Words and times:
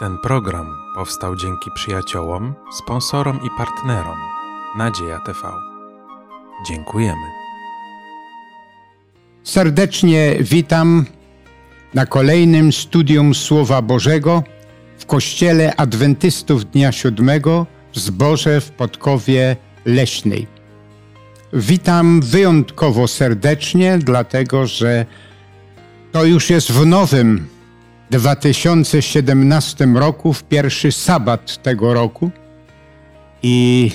Ten 0.00 0.18
program 0.18 0.76
powstał 0.94 1.36
dzięki 1.36 1.70
przyjaciołom, 1.74 2.54
sponsorom 2.72 3.40
i 3.46 3.48
partnerom 3.58 4.18
Nadzieja 4.76 5.18
TV. 5.18 5.38
Dziękujemy. 6.68 7.26
Serdecznie 9.44 10.36
witam 10.40 11.04
na 11.94 12.06
kolejnym 12.06 12.72
studium 12.72 13.34
Słowa 13.34 13.82
Bożego 13.82 14.42
w 14.98 15.06
Kościele 15.06 15.76
Adwentystów 15.76 16.70
Dnia 16.70 16.92
Siódmego 16.92 17.66
w 17.92 17.98
Zborze 17.98 18.60
w 18.60 18.70
Podkowie 18.70 19.56
Leśnej. 19.84 20.46
Witam 21.52 22.20
wyjątkowo 22.20 23.08
serdecznie, 23.08 23.98
dlatego 23.98 24.66
że 24.66 25.06
to 26.12 26.24
już 26.24 26.50
jest 26.50 26.72
w 26.72 26.86
nowym 26.86 27.59
2017 28.10 29.86
roku, 29.94 30.32
w 30.32 30.42
pierwszy 30.42 30.92
sabat 30.92 31.62
tego 31.62 31.94
roku 31.94 32.30
i 33.42 33.90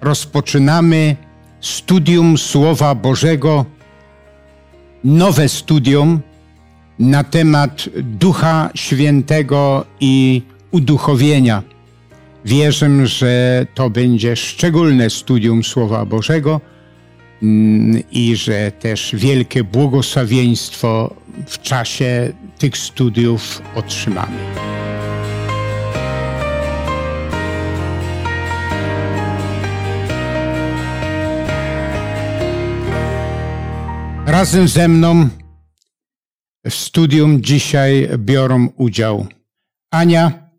rozpoczynamy 0.00 1.16
studium 1.60 2.38
Słowa 2.38 2.94
Bożego, 2.94 3.64
nowe 5.04 5.48
studium 5.48 6.20
na 6.98 7.24
temat 7.24 7.88
Ducha 8.02 8.70
Świętego 8.74 9.84
i 10.00 10.42
uduchowienia. 10.70 11.62
Wierzę, 12.44 13.06
że 13.06 13.66
to 13.74 13.90
będzie 13.90 14.36
szczególne 14.36 15.10
studium 15.10 15.64
Słowa 15.64 16.04
Bożego 16.04 16.60
mm, 17.42 18.02
i 18.10 18.36
że 18.36 18.72
też 18.72 19.14
wielkie 19.14 19.64
błogosławieństwo 19.64 21.14
w 21.46 21.58
czasie 21.58 22.32
tych 22.58 22.78
studiów 22.78 23.62
otrzymamy. 23.74 24.38
Razem 34.26 34.68
ze 34.68 34.88
mną 34.88 35.28
w 36.64 36.74
studium 36.74 37.42
dzisiaj 37.42 38.08
biorą 38.18 38.68
udział 38.76 39.26
Ania, 39.90 40.50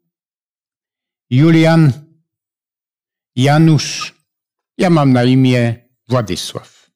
Julian, 1.30 1.92
Janusz, 3.36 4.16
ja 4.78 4.90
mam 4.90 5.14
na 5.14 5.24
imię 5.24 5.76
Władysław. 6.08 6.92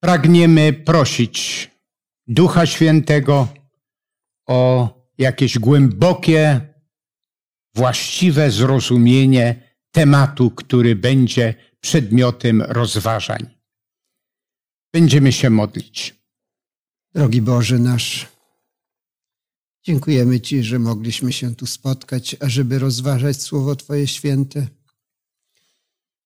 Pragniemy 0.00 0.72
prosić 0.72 1.70
Ducha 2.32 2.66
Świętego 2.66 3.48
o 4.46 4.88
jakieś 5.18 5.58
głębokie, 5.58 6.60
właściwe 7.74 8.50
zrozumienie 8.50 9.74
tematu, 9.90 10.50
który 10.50 10.96
będzie 10.96 11.54
przedmiotem 11.80 12.62
rozważań. 12.62 13.46
Będziemy 14.92 15.32
się 15.32 15.50
modlić. 15.50 16.14
Drogi 17.14 17.42
Boże 17.42 17.78
nasz, 17.78 18.28
dziękujemy 19.82 20.40
Ci, 20.40 20.62
że 20.62 20.78
mogliśmy 20.78 21.32
się 21.32 21.54
tu 21.54 21.66
spotkać, 21.66 22.36
ażeby 22.40 22.78
rozważać 22.78 23.42
Słowo 23.42 23.76
Twoje 23.76 24.06
święte. 24.06 24.66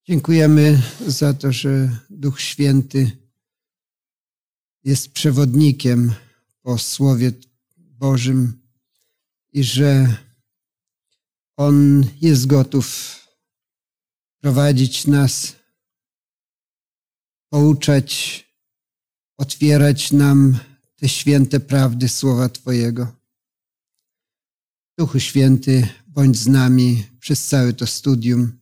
Dziękujemy 0.05 0.83
za 1.07 1.35
to, 1.35 1.53
że 1.53 1.99
Duch 2.11 2.41
Święty 2.41 3.26
jest 4.87 5.13
przewodnikiem 5.13 6.13
po 6.63 6.79
Słowie 6.79 7.33
Bożym 7.77 8.63
i 9.53 9.65
że 9.65 10.17
On 11.57 12.07
jest 12.21 12.47
gotów 12.47 13.17
prowadzić 14.41 15.07
nas, 15.07 15.57
pouczać, 17.49 18.45
otwierać 19.37 20.13
nam 20.13 20.59
te 20.97 21.09
święte 21.09 21.61
prawdy 21.61 22.09
Słowa 22.09 22.49
Twojego. 22.49 23.17
Duchu 24.99 25.21
Święty, 25.21 25.89
bądź 26.07 26.37
z 26.37 26.47
nami 26.47 27.07
przez 27.21 27.47
całe 27.47 27.73
to 27.73 27.87
studium. 27.87 28.59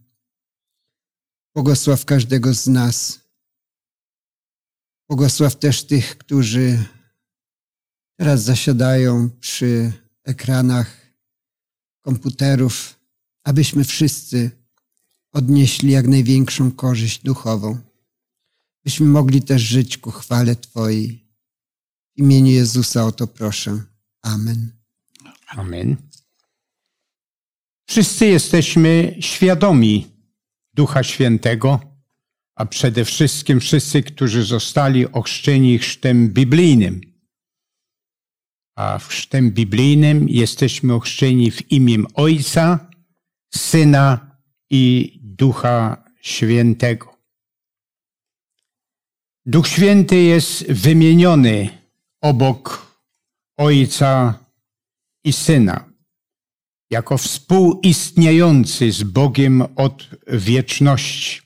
Błogosław 1.55 2.05
każdego 2.05 2.55
z 2.55 2.67
nas. 2.67 3.24
Błogosław 5.15 5.57
też 5.57 5.85
tych, 5.85 6.19
którzy 6.19 6.85
teraz 8.17 8.43
zasiadają 8.43 9.31
przy 9.41 9.93
ekranach 10.25 11.13
komputerów, 12.01 13.01
abyśmy 13.45 13.85
wszyscy 13.85 14.51
odnieśli 15.33 15.91
jak 15.91 16.07
największą 16.07 16.71
korzyść 16.73 17.23
duchową, 17.23 17.79
byśmy 18.85 19.07
mogli 19.07 19.43
też 19.43 19.63
żyć 19.63 19.99
ku 19.99 20.11
chwale 20.11 20.57
Twojej. 20.57 21.27
W 22.17 22.19
imieniu 22.19 22.53
Jezusa 22.53 23.05
o 23.05 23.13
to 23.13 23.27
proszę. 23.27 23.83
Amen. 24.23 24.73
Amen. 25.47 25.97
Wszyscy 27.89 28.27
jesteśmy 28.27 29.17
świadomi 29.21 30.07
Ducha 30.73 31.03
Świętego, 31.03 31.94
a 32.57 32.67
przede 32.67 33.05
wszystkim 33.05 33.61
wszyscy, 33.61 34.03
którzy 34.03 34.45
zostali 34.45 35.13
ochrzczeni 35.13 35.79
chrztem 35.79 36.29
biblijnym. 36.29 37.01
A 38.77 38.99
w 38.99 39.07
chrztem 39.07 39.51
biblijnym 39.51 40.29
jesteśmy 40.29 40.95
ochrzczeni 40.95 41.51
w 41.51 41.73
imię 41.73 41.99
Ojca, 42.15 42.91
Syna 43.55 44.37
i 44.71 45.13
Ducha 45.23 46.05
Świętego. 46.21 47.15
Duch 49.47 49.69
Święty 49.69 50.17
jest 50.17 50.73
wymieniony 50.73 51.79
obok 52.23 52.97
Ojca 53.59 54.39
i 55.25 55.33
Syna, 55.33 55.91
jako 56.91 57.19
współistniejący 57.19 58.93
z 58.93 59.03
Bogiem 59.03 59.63
od 59.77 60.11
wieczności. 60.27 61.44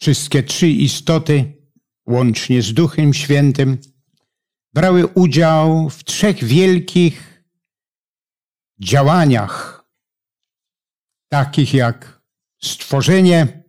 Wszystkie 0.00 0.42
trzy 0.42 0.68
istoty, 0.68 1.52
łącznie 2.06 2.62
z 2.62 2.74
Duchem 2.74 3.14
Świętym, 3.14 3.78
brały 4.74 5.06
udział 5.06 5.90
w 5.90 6.04
trzech 6.04 6.44
wielkich 6.44 7.44
działaniach, 8.78 9.84
takich 11.28 11.74
jak 11.74 12.22
stworzenie, 12.62 13.64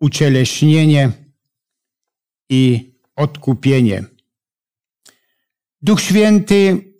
ucieleśnienie 0.00 1.12
i 2.50 2.94
odkupienie. 3.16 4.04
Duch 5.82 6.00
Święty 6.00 6.92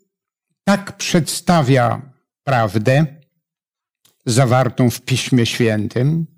tak 0.65 0.97
przedstawia 0.97 2.13
prawdę 2.45 3.07
zawartą 4.27 4.91
w 4.91 5.01
Piśmie 5.01 5.47
Świętym, 5.47 6.36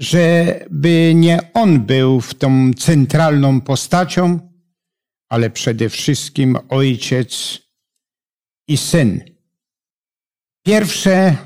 żeby 0.00 1.12
nie 1.14 1.52
on 1.52 1.80
był 1.80 2.20
w 2.20 2.34
tą 2.34 2.72
centralną 2.72 3.60
postacią, 3.60 4.50
ale 5.28 5.50
przede 5.50 5.88
wszystkim 5.88 6.58
Ojciec 6.68 7.58
i 8.68 8.76
Syn. 8.76 9.24
Pierwsze 10.66 11.36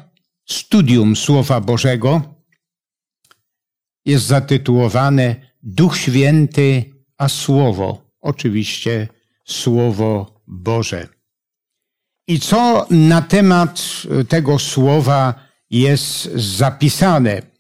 studium 0.49 1.17
Słowa 1.17 1.61
Bożego 1.61 2.23
jest 4.05 4.27
zatytułowane 4.27 5.37
Duch 5.63 5.99
Święty, 5.99 6.95
a 7.19 7.29
Słowo, 7.29 8.11
oczywiście 8.21 9.09
Słowo 9.45 10.43
Boże. 10.47 11.09
I 12.29 12.41
co 12.41 12.87
na 12.91 13.23
temat 13.23 13.83
tego 14.29 14.59
słowa 14.59 15.35
jest 15.71 16.25
zapisane? 16.35 17.54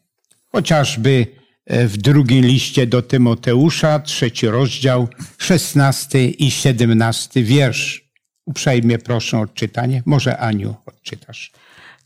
Chociażby 0.54 1.26
w 1.66 1.96
drugim 1.96 2.44
liście 2.44 2.86
do 2.86 3.02
Tymoteusza, 3.02 3.98
trzeci 3.98 4.46
rozdział, 4.46 5.08
szesnasty 5.38 6.24
i 6.24 6.50
siedemnasty 6.50 7.42
wiersz. 7.42 8.10
Uprzejmie 8.46 8.98
proszę 8.98 9.38
o 9.38 9.40
odczytanie. 9.40 10.02
Może 10.06 10.38
Aniu 10.38 10.74
odczytasz. 10.86 11.52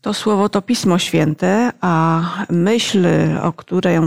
To 0.01 0.13
słowo 0.13 0.49
to 0.49 0.61
Pismo 0.61 0.99
Święte, 0.99 1.71
a 1.81 2.23
myśl, 2.49 3.07
o 3.41 3.53
której, 3.53 3.99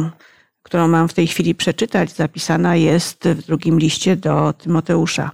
którą 0.63 0.89
mam 0.89 1.09
w 1.09 1.15
tej 1.15 1.27
chwili 1.27 1.55
przeczytać, 1.55 2.13
zapisana 2.13 2.77
jest 2.77 3.29
w 3.29 3.47
drugim 3.47 3.79
liście 3.79 4.17
do 4.17 4.53
Tymoteusza. 4.53 5.31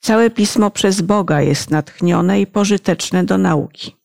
Całe 0.00 0.30
pismo 0.30 0.70
przez 0.70 1.00
Boga 1.00 1.40
jest 1.40 1.70
natchnione 1.70 2.40
i 2.40 2.46
pożyteczne 2.46 3.24
do 3.24 3.38
nauki, 3.38 3.96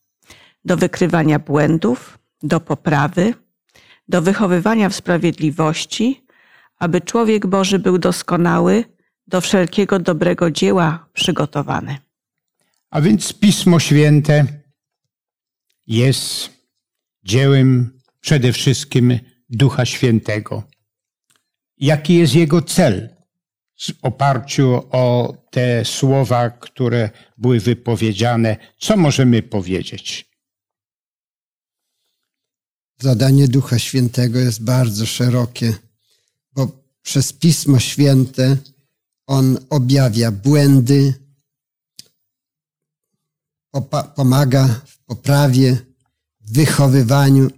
do 0.64 0.76
wykrywania 0.76 1.38
błędów, 1.38 2.18
do 2.42 2.60
poprawy, 2.60 3.34
do 4.08 4.22
wychowywania 4.22 4.88
w 4.88 4.94
sprawiedliwości, 4.94 6.24
aby 6.78 7.00
człowiek 7.00 7.46
Boży 7.46 7.78
był 7.78 7.98
doskonały, 7.98 8.84
do 9.26 9.40
wszelkiego 9.40 9.98
dobrego 9.98 10.50
dzieła 10.50 11.06
przygotowany. 11.12 11.98
A 12.90 13.00
więc 13.00 13.32
Pismo 13.32 13.80
Święte 13.80 14.46
jest 15.86 16.50
dziełem 17.24 18.00
przede 18.20 18.52
wszystkim 18.52 19.18
Ducha 19.50 19.84
Świętego. 19.84 20.62
Jaki 21.78 22.14
jest 22.14 22.34
jego 22.34 22.62
cel? 22.62 23.08
W 23.80 23.92
oparciu 24.02 24.82
o 24.90 25.34
te 25.50 25.84
słowa, 25.84 26.50
które 26.50 27.10
były 27.38 27.60
wypowiedziane, 27.60 28.56
co 28.78 28.96
możemy 28.96 29.42
powiedzieć? 29.42 30.30
Zadanie 33.04 33.48
Ducha 33.48 33.78
Świętego 33.78 34.38
jest 34.38 34.62
bardzo 34.62 35.06
szerokie, 35.06 35.74
bo 36.52 36.84
przez 37.02 37.32
Pismo 37.32 37.78
Święte 37.78 38.56
on 39.26 39.58
objawia 39.70 40.30
błędy, 40.30 41.14
pomaga 44.14 44.68
w 44.86 44.98
poprawie, 44.98 45.78
w 46.40 46.52
wychowywaniu, 46.52 47.50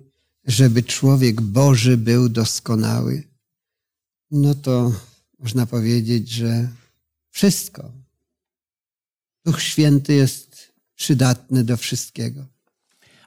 żeby 0.44 0.82
człowiek 0.82 1.40
Boży 1.40 1.96
był 1.96 2.28
doskonały. 2.28 3.22
No 4.30 4.54
to 4.54 4.92
można 5.38 5.66
powiedzieć, 5.66 6.28
że 6.28 6.68
wszystko. 7.30 7.92
Duch 9.44 9.62
Święty 9.62 10.14
jest 10.14 10.72
przydatny 10.94 11.64
do 11.64 11.76
wszystkiego. 11.76 12.46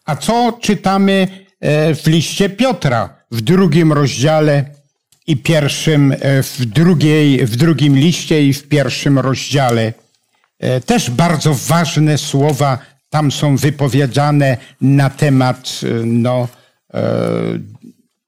A 0.06 0.16
co 0.16 0.60
czytamy 0.62 1.49
w 1.96 2.04
liście 2.08 2.50
Piotra 2.50 3.20
w 3.32 3.42
drugim 3.42 3.94
rozdziale 3.94 4.66
i 5.28 5.38
pierwszym, 5.38 6.12
e, 6.20 6.44
w, 6.44 6.66
drugiej, 6.66 7.46
w 7.46 7.56
drugim 7.56 7.98
liście 7.98 8.48
i 8.48 8.54
w 8.54 8.68
pierwszym 8.68 9.20
rozdziale? 9.20 9.94
E, 10.60 10.82
też 10.82 11.10
bardzo 11.10 11.54
ważne 11.54 12.18
słowa 12.18 12.78
tam 13.10 13.32
są 13.32 13.58
wypowiedziane 13.58 14.58
na 14.82 15.10
temat 15.10 15.82
no, 16.06 16.48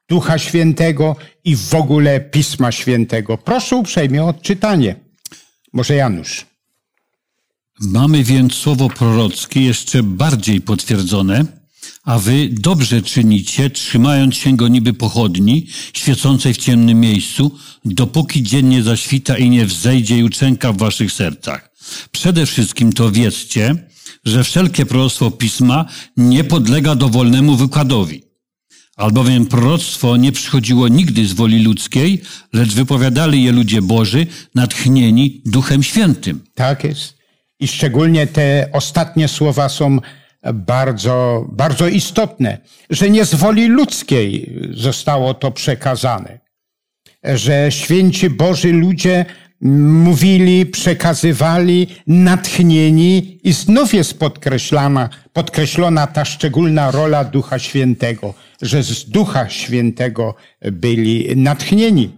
Ducha 0.10 0.38
Świętego 0.38 1.16
i 1.44 1.56
w 1.56 1.76
ogóle 1.76 2.20
Pisma 2.20 2.72
Świętego. 2.72 3.38
Proszę 3.38 3.76
uprzejmie 3.76 4.24
o 4.24 4.28
odczytanie. 4.28 4.96
Może 5.74 5.96
Janusz. 5.96 6.46
Mamy 7.82 8.24
więc 8.24 8.54
słowo 8.54 8.90
prorockie 8.90 9.62
jeszcze 9.62 10.04
bardziej 10.04 10.62
potwierdzone, 10.62 11.46
a 12.04 12.20
wy 12.20 12.50
dobrze 12.52 13.02
czynicie, 13.02 13.70
trzymając 13.70 14.36
się 14.36 14.56
go 14.56 14.68
niby 14.68 14.94
pochodni, 14.94 15.68
świecącej 15.94 16.54
w 16.54 16.58
ciemnym 16.58 17.00
miejscu, 17.00 17.52
dopóki 17.86 18.44
dzień 18.44 18.68
nie 18.68 18.84
zaświta 18.84 19.38
i 19.38 19.50
nie 19.50 19.66
wzejdzie 19.66 20.18
jutrzenka 20.18 20.74
w 20.74 20.78
waszych 20.78 21.12
sercach. 21.12 21.72
Przede 22.12 22.46
wszystkim 22.46 22.94
to 22.94 23.12
wiedzcie, 23.12 23.76
że 24.26 24.44
wszelkie 24.44 24.86
proroctwo 24.86 25.32
pisma 25.32 25.86
nie 26.18 26.44
podlega 26.44 26.96
dowolnemu 26.96 27.56
wykładowi 27.56 28.32
Albowiem 29.02 29.46
proroctwo 29.46 30.18
nie 30.18 30.32
przychodziło 30.32 30.88
nigdy 30.88 31.26
z 31.28 31.34
woli 31.34 31.64
ludzkiej, 31.64 32.22
lecz 32.54 32.74
wypowiadali 32.74 33.44
je 33.44 33.52
ludzie 33.52 33.82
Boży, 33.82 34.28
natchnieni 34.56 35.42
Duchem 35.46 35.84
Świętym. 35.84 36.44
Tak 36.56 36.84
jest. 36.84 37.18
I 37.60 37.68
szczególnie 37.68 38.28
te 38.28 38.70
ostatnie 38.74 39.28
słowa 39.28 39.70
są 39.70 40.00
bardzo, 40.54 41.46
bardzo 41.52 41.88
istotne, 41.88 42.58
że 42.90 43.10
nie 43.10 43.26
z 43.26 43.36
woli 43.36 43.68
ludzkiej 43.68 44.60
zostało 44.72 45.34
to 45.34 45.52
przekazane, 45.52 46.40
że 47.24 47.72
święci 47.72 48.30
Boży 48.30 48.72
ludzie 48.72 49.26
mówili, 49.62 50.66
przekazywali, 50.66 51.88
natchnieni 52.08 53.40
i 53.44 53.54
znów 53.54 53.94
jest 53.94 54.20
podkreślana, 54.20 55.10
podkreślona 55.34 56.08
ta 56.08 56.26
szczególna 56.26 56.92
rola 56.92 57.24
Ducha 57.24 57.60
Świętego, 57.60 58.34
że 58.62 58.84
z 58.84 59.10
Ducha 59.10 59.50
Świętego 59.50 60.36
byli 60.62 61.36
natchnieni. 61.36 62.10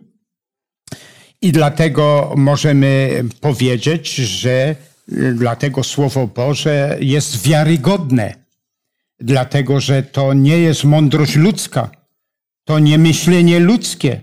I 1.42 1.52
dlatego 1.52 2.34
możemy 2.38 3.24
powiedzieć, 3.42 4.16
że 4.16 4.76
dlatego 5.34 5.84
Słowo 5.84 6.28
Boże 6.28 6.98
jest 7.00 7.48
wiarygodne, 7.48 8.34
dlatego 9.20 9.80
że 9.80 10.04
to 10.04 10.34
nie 10.34 10.60
jest 10.60 10.84
mądrość 10.84 11.36
ludzka, 11.36 11.90
to 12.66 12.80
nie 12.80 12.98
myślenie 12.98 13.60
ludzkie, 13.60 14.22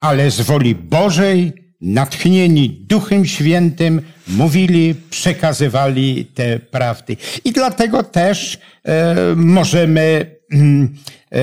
ale 0.00 0.30
z 0.30 0.40
woli 0.40 0.74
Bożej, 0.74 1.52
natchnieni 1.80 2.70
Duchem 2.70 3.26
Świętym, 3.26 4.02
mówili, 4.28 4.94
przekazywali 5.10 6.24
te 6.24 6.58
prawdy. 6.58 7.16
I 7.44 7.52
dlatego 7.52 8.02
też 8.02 8.58
e, 8.84 9.16
możemy 9.36 10.36
e, 11.32 11.38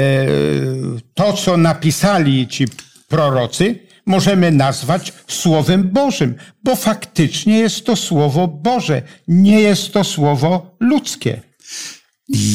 to, 1.13 1.33
co 1.33 1.57
napisali 1.57 2.48
ci 2.48 2.66
prorocy, 3.07 3.80
możemy 4.05 4.51
nazwać 4.51 5.13
Słowem 5.27 5.89
Bożym, 5.89 6.35
bo 6.63 6.75
faktycznie 6.75 7.57
jest 7.59 7.85
to 7.85 7.95
Słowo 7.95 8.47
Boże, 8.47 9.01
nie 9.27 9.59
jest 9.59 9.94
to 9.94 10.03
Słowo 10.03 10.75
ludzkie. 10.79 11.41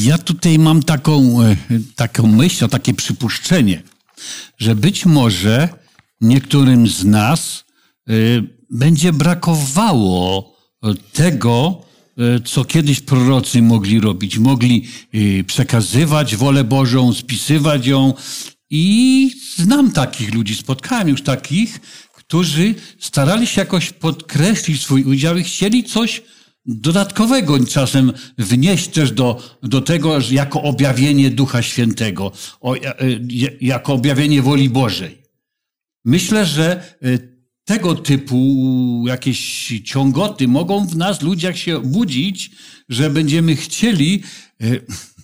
Ja 0.03 0.17
tutaj 0.17 0.59
mam 0.59 0.83
taką, 0.83 1.41
e, 1.41 1.55
taką 1.95 2.27
myśl, 2.27 2.67
takie 2.69 2.93
przypuszczenie, 2.93 3.81
że 4.57 4.75
być 4.75 5.05
może 5.05 5.69
niektórym 6.21 6.87
z 6.87 7.05
nas 7.05 7.69
Y, 8.09 8.43
będzie 8.69 9.13
brakowało 9.13 10.53
tego, 11.13 11.81
y, 12.37 12.39
co 12.39 12.65
kiedyś 12.65 12.99
prorocy 12.99 13.61
mogli 13.61 13.99
robić. 13.99 14.37
Mogli 14.37 14.87
przekazywać 15.47 16.35
wolę 16.35 16.63
Bożą, 16.63 17.13
spisywać 17.13 17.87
ją. 17.87 18.13
I 18.69 19.31
znam 19.55 19.91
takich 19.91 20.33
ludzi, 20.33 20.55
spotkałem 20.55 21.09
już 21.09 21.21
takich, 21.21 21.79
którzy 22.13 22.75
starali 22.99 23.47
się 23.47 23.61
jakoś 23.61 23.91
podkreślić 23.91 24.81
swój 24.81 25.03
udział 25.03 25.37
i 25.37 25.43
chcieli 25.43 25.83
coś 25.83 26.21
dodatkowego 26.65 27.65
czasem 27.65 28.13
wnieść 28.37 28.87
też 28.87 29.11
do, 29.11 29.57
do 29.63 29.81
tego, 29.81 30.17
jako 30.31 30.61
objawienie 30.61 31.29
Ducha 31.29 31.61
Świętego, 31.61 32.31
o, 32.61 32.75
jako 33.61 33.93
objawienie 33.93 34.41
woli 34.41 34.69
Bożej. 34.69 35.21
Myślę, 36.05 36.45
że 36.45 36.95
tego 37.65 37.95
typu 37.95 39.03
jakieś 39.07 39.67
ciągoty 39.85 40.47
mogą 40.47 40.87
w 40.87 40.97
nas, 40.97 41.21
ludziach, 41.21 41.57
się 41.57 41.79
budzić, 41.79 42.51
że 42.89 43.09
będziemy 43.09 43.55
chcieli 43.55 44.23
e, 44.61 44.65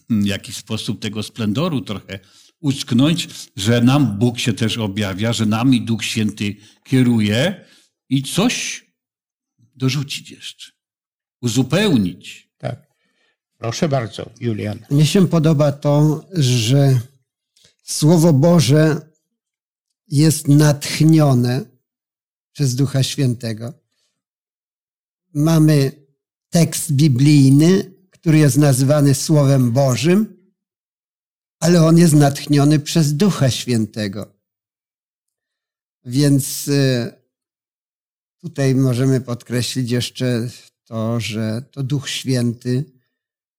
w 0.21 0.25
jakiś 0.25 0.56
sposób 0.56 1.02
tego 1.02 1.23
splendoru 1.23 1.81
trochę 1.81 2.19
ucknąć, 2.66 3.28
że 3.56 3.81
nam 3.81 4.19
Bóg 4.19 4.40
się 4.40 4.54
też 4.54 4.78
objawia, 4.78 5.34
że 5.34 5.45
nami 5.45 5.81
Duch 5.81 6.04
Święty 6.04 6.56
kieruje 6.84 7.66
i 8.10 8.24
coś 8.24 8.86
dorzucić 9.76 10.31
jeszcze, 10.31 10.72
uzupełnić. 11.42 12.50
Tak. 12.57 12.88
Proszę 13.57 13.90
bardzo, 13.90 14.30
Julian. 14.40 14.80
Mnie 14.92 15.06
się 15.06 15.28
podoba 15.28 15.72
to, 15.72 16.26
że 16.34 17.00
Słowo 17.84 18.34
Boże 18.34 19.02
jest 20.07 20.48
natchnione 20.48 21.62
przez 22.52 22.76
Ducha 22.76 23.04
Świętego. 23.04 23.74
Mamy 25.34 25.92
tekst 26.50 26.92
biblijny, 26.92 27.92
który 28.12 28.38
jest 28.38 28.57
nazywany 28.57 29.14
Słowem 29.16 29.72
Bożym, 29.72 30.34
ale 31.66 31.84
on 31.86 31.98
jest 31.98 32.14
natchniony 32.14 32.80
przez 32.80 33.14
Ducha 33.14 33.50
Świętego. 33.50 34.34
Więc 36.06 36.68
y, 36.68 37.14
tutaj 38.42 38.76
możemy 38.76 39.22
podkreślić 39.22 39.92
jeszcze 39.92 40.50
to, 40.84 41.19
że 41.19 41.62
to 41.72 41.84
Duch 41.84 42.10
Święty 42.10 42.84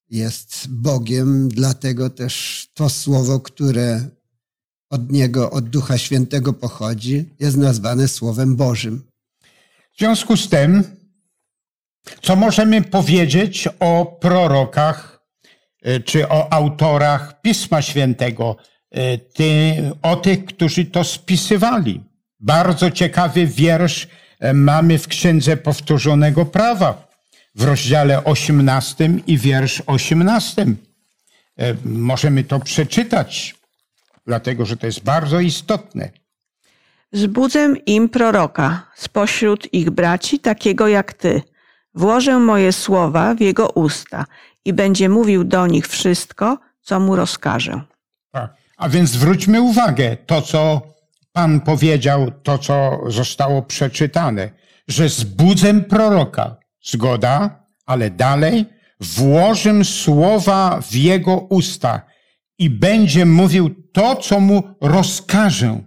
jest 0.08 0.68
Bogiem, 0.68 1.48
dlatego 1.48 2.10
też 2.10 2.66
to 2.74 2.88
słowo, 2.88 3.40
które 3.40 4.08
od 4.90 5.12
Niego, 5.12 5.50
od 5.50 5.68
Ducha 5.68 5.98
Świętego 5.98 6.52
pochodzi, 6.52 7.34
jest 7.40 7.56
nazwane 7.56 8.08
Słowem 8.08 8.56
Bożym. 8.56 9.02
W 9.92 9.98
związku 9.98 10.36
z 10.36 10.48
tym, 10.48 10.84
co 12.22 12.36
możemy 12.36 12.82
powiedzieć 12.82 13.68
o 13.80 14.18
prorokach 14.20 15.15
czy 16.04 16.28
o 16.28 16.52
autorach 16.52 17.40
Pisma 17.40 17.82
Świętego, 17.82 18.56
y, 18.96 19.18
ty, 19.34 19.74
o 20.02 20.16
tych, 20.16 20.44
którzy 20.44 20.84
to 20.84 21.04
spisywali? 21.04 22.00
Bardzo 22.40 22.90
ciekawy 22.90 23.46
wiersz 23.46 24.04
y, 24.44 24.52
mamy 24.54 24.98
w 24.98 25.08
Księdze 25.08 25.56
Powtórzonego 25.56 26.44
Prawa 26.44 27.08
w 27.54 27.64
rozdziale 27.64 28.24
18 28.24 29.10
i 29.26 29.38
wiersz 29.38 29.82
18. 29.86 30.66
Możemy 31.84 32.44
to 32.44 32.60
przeczytać 32.60 33.56
dlatego 34.26 34.66
że 34.66 34.76
to 34.76 34.86
jest 34.86 35.04
bardzo 35.04 35.40
istotne. 35.40 36.10
Zbudzę 37.12 37.74
im 37.86 38.08
proroka 38.08 38.90
spośród 38.96 39.74
ich 39.74 39.90
braci, 39.90 40.38
takiego 40.38 40.88
jak 40.88 41.12
ty. 41.12 41.42
Włożę 41.94 42.38
moje 42.38 42.72
słowa 42.72 43.34
w 43.34 43.40
jego 43.40 43.70
usta 43.70 44.24
i 44.66 44.72
będzie 44.72 45.08
mówił 45.08 45.44
do 45.44 45.66
nich 45.66 45.88
wszystko, 45.88 46.58
co 46.82 47.00
mu 47.00 47.16
rozkażę. 47.16 47.80
Tak. 48.32 48.54
A 48.76 48.88
więc 48.88 49.10
zwróćmy 49.10 49.60
uwagę, 49.60 50.16
to 50.26 50.42
co 50.42 50.82
Pan 51.32 51.60
powiedział, 51.60 52.30
to 52.42 52.58
co 52.58 53.00
zostało 53.06 53.62
przeczytane, 53.62 54.50
że 54.88 55.08
zbudzę 55.08 55.80
proroka, 55.80 56.56
zgoda, 56.84 57.66
ale 57.86 58.10
dalej 58.10 58.64
włożę 59.00 59.84
słowa 59.84 60.80
w 60.80 60.94
jego 60.94 61.36
usta 61.36 62.02
i 62.58 62.70
będzie 62.70 63.26
mówił 63.26 63.74
to, 63.92 64.16
co 64.16 64.40
mu 64.40 64.62
rozkażę. 64.80 65.80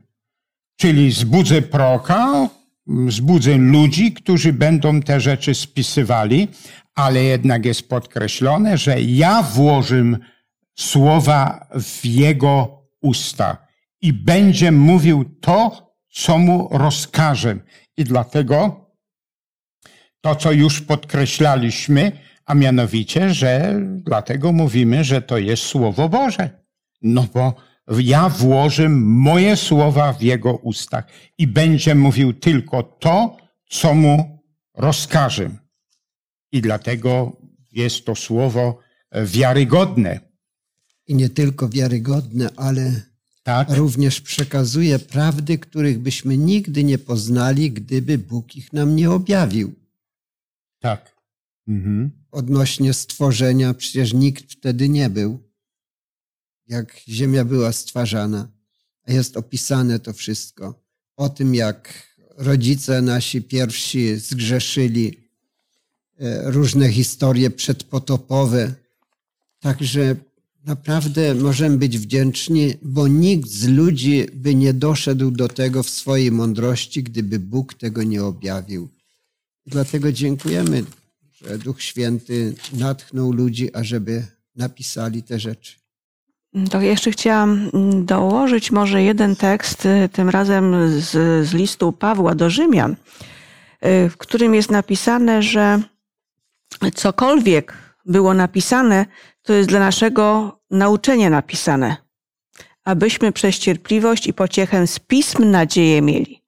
Czyli 0.77 1.11
zbudzę 1.11 1.61
proroka, 1.61 2.49
zbudzę 3.07 3.57
ludzi, 3.57 4.13
którzy 4.13 4.53
będą 4.53 5.01
te 5.01 5.19
rzeczy 5.19 5.55
spisywali, 5.55 6.47
ale 6.99 7.23
jednak 7.23 7.65
jest 7.65 7.89
podkreślone, 7.89 8.77
że 8.77 9.01
ja 9.01 9.43
włożę 9.43 10.03
słowa 10.75 11.67
w 11.81 12.05
jego 12.05 12.81
usta 13.01 13.57
i 14.01 14.13
będzie 14.13 14.71
mówił 14.71 15.25
to, 15.41 15.89
co 16.11 16.37
mu 16.37 16.69
rozkażę. 16.71 17.57
I 17.97 18.03
dlatego 18.03 18.85
to, 20.21 20.35
co 20.35 20.51
już 20.51 20.81
podkreślaliśmy, 20.81 22.11
a 22.45 22.55
mianowicie, 22.55 23.33
że 23.33 23.79
dlatego 23.81 24.51
mówimy, 24.51 25.03
że 25.03 25.21
to 25.21 25.37
jest 25.37 25.63
Słowo 25.63 26.09
Boże. 26.09 26.49
No 27.01 27.25
bo 27.33 27.53
ja 27.99 28.29
włożę 28.29 28.89
moje 28.99 29.55
słowa 29.55 30.13
w 30.13 30.21
jego 30.21 30.53
ustach 30.53 31.07
i 31.37 31.47
będzie 31.47 31.95
mówił 31.95 32.33
tylko 32.33 32.83
to, 32.83 33.37
co 33.69 33.93
mu 33.93 34.43
rozkażę. 34.77 35.49
I 36.51 36.61
dlatego 36.61 37.37
jest 37.71 38.05
to 38.05 38.15
słowo 38.15 38.79
wiarygodne. 39.25 40.19
I 41.07 41.15
nie 41.15 41.29
tylko 41.29 41.69
wiarygodne, 41.69 42.49
ale 42.55 43.01
Tak? 43.43 43.69
również 43.69 44.21
przekazuje 44.21 44.99
prawdy, 44.99 45.57
których 45.57 45.99
byśmy 45.99 46.37
nigdy 46.37 46.83
nie 46.83 46.97
poznali, 46.97 47.71
gdyby 47.71 48.17
Bóg 48.17 48.55
ich 48.55 48.73
nam 48.73 48.95
nie 48.95 49.11
objawił. 49.11 49.75
Tak. 50.79 51.15
Mhm. 51.67 52.11
Odnośnie 52.31 52.93
stworzenia, 52.93 53.73
przecież 53.73 54.13
nikt 54.13 54.51
wtedy 54.51 54.89
nie 54.89 55.09
był, 55.09 55.39
jak 56.67 57.01
ziemia 57.07 57.45
była 57.45 57.71
stwarzana. 57.71 58.47
A 59.07 59.11
jest 59.11 59.37
opisane 59.37 59.99
to 59.99 60.13
wszystko. 60.13 60.83
O 61.15 61.29
tym, 61.29 61.55
jak 61.55 62.09
rodzice 62.37 63.01
nasi 63.01 63.41
pierwsi 63.41 64.17
zgrzeszyli, 64.17 65.07
e, 65.07 65.28
różne 66.43 66.89
historie 66.89 67.49
przedpotopowe. 67.49 68.73
Także 69.59 70.15
naprawdę 70.65 71.35
możemy 71.35 71.77
być 71.77 71.97
wdzięczni, 71.97 72.73
bo 72.81 73.07
nikt 73.07 73.49
z 73.49 73.67
ludzi 73.67 74.25
by 74.33 74.55
nie 74.55 74.73
doszedł 74.73 75.31
do 75.31 75.47
tego 75.47 75.83
w 75.83 75.89
swojej 75.89 76.31
mądrości, 76.31 77.03
gdyby 77.03 77.39
Bóg 77.39 77.73
tego 77.73 78.03
nie 78.03 78.23
objawił. 78.23 78.89
Dlatego 79.65 80.11
dziękujemy, 80.11 80.83
że 81.31 81.57
Duch 81.57 81.81
Święty 81.81 82.55
natchnął 82.73 83.31
ludzi, 83.31 83.75
ażeby 83.75 84.25
napisali 84.55 85.23
te 85.23 85.39
rzeczy. 85.39 85.75
To 86.71 86.81
jeszcze 86.81 87.11
chciałam 87.11 87.69
mm, 87.73 88.05
dołożyć 88.05 88.71
może 88.71 89.03
jeden 89.03 89.35
tekst, 89.35 89.85
y, 89.85 90.09
tym 90.13 90.29
razem 90.29 90.75
z, 91.01 91.11
z 91.47 91.53
listu 91.53 91.91
Pawła 91.91 92.35
do 92.35 92.49
Rzymian, 92.49 92.91
y, 92.91 92.95
w 94.09 94.17
którym 94.17 94.55
jest 94.55 94.71
napisane, 94.71 95.43
że 95.43 95.81
cokolwiek 96.95 97.73
było 98.05 98.33
napisane, 98.33 99.05
to 99.41 99.53
jest 99.53 99.69
dla 99.69 99.79
naszego 99.79 100.55
nauczenia 100.71 101.29
napisane, 101.29 101.97
abyśmy 102.83 103.31
przez 103.31 103.59
cierpliwość 103.59 104.27
i 104.27 104.33
pociechę 104.33 104.87
z 104.87 104.99
pism 104.99 105.51
nadzieję 105.51 106.01
mieli. 106.01 106.43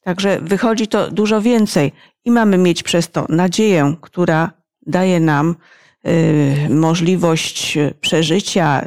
Także 0.00 0.40
wychodzi 0.40 0.88
to 0.88 1.10
dużo 1.10 1.40
więcej 1.40 1.92
i 2.24 2.30
mamy 2.30 2.58
mieć 2.58 2.82
przez 2.82 3.10
to 3.10 3.26
nadzieję, 3.28 3.96
która 4.00 4.50
daje 4.86 5.20
nam 5.20 5.56
y, 6.06 6.68
możliwość 6.70 7.78
przeżycia 8.00 8.86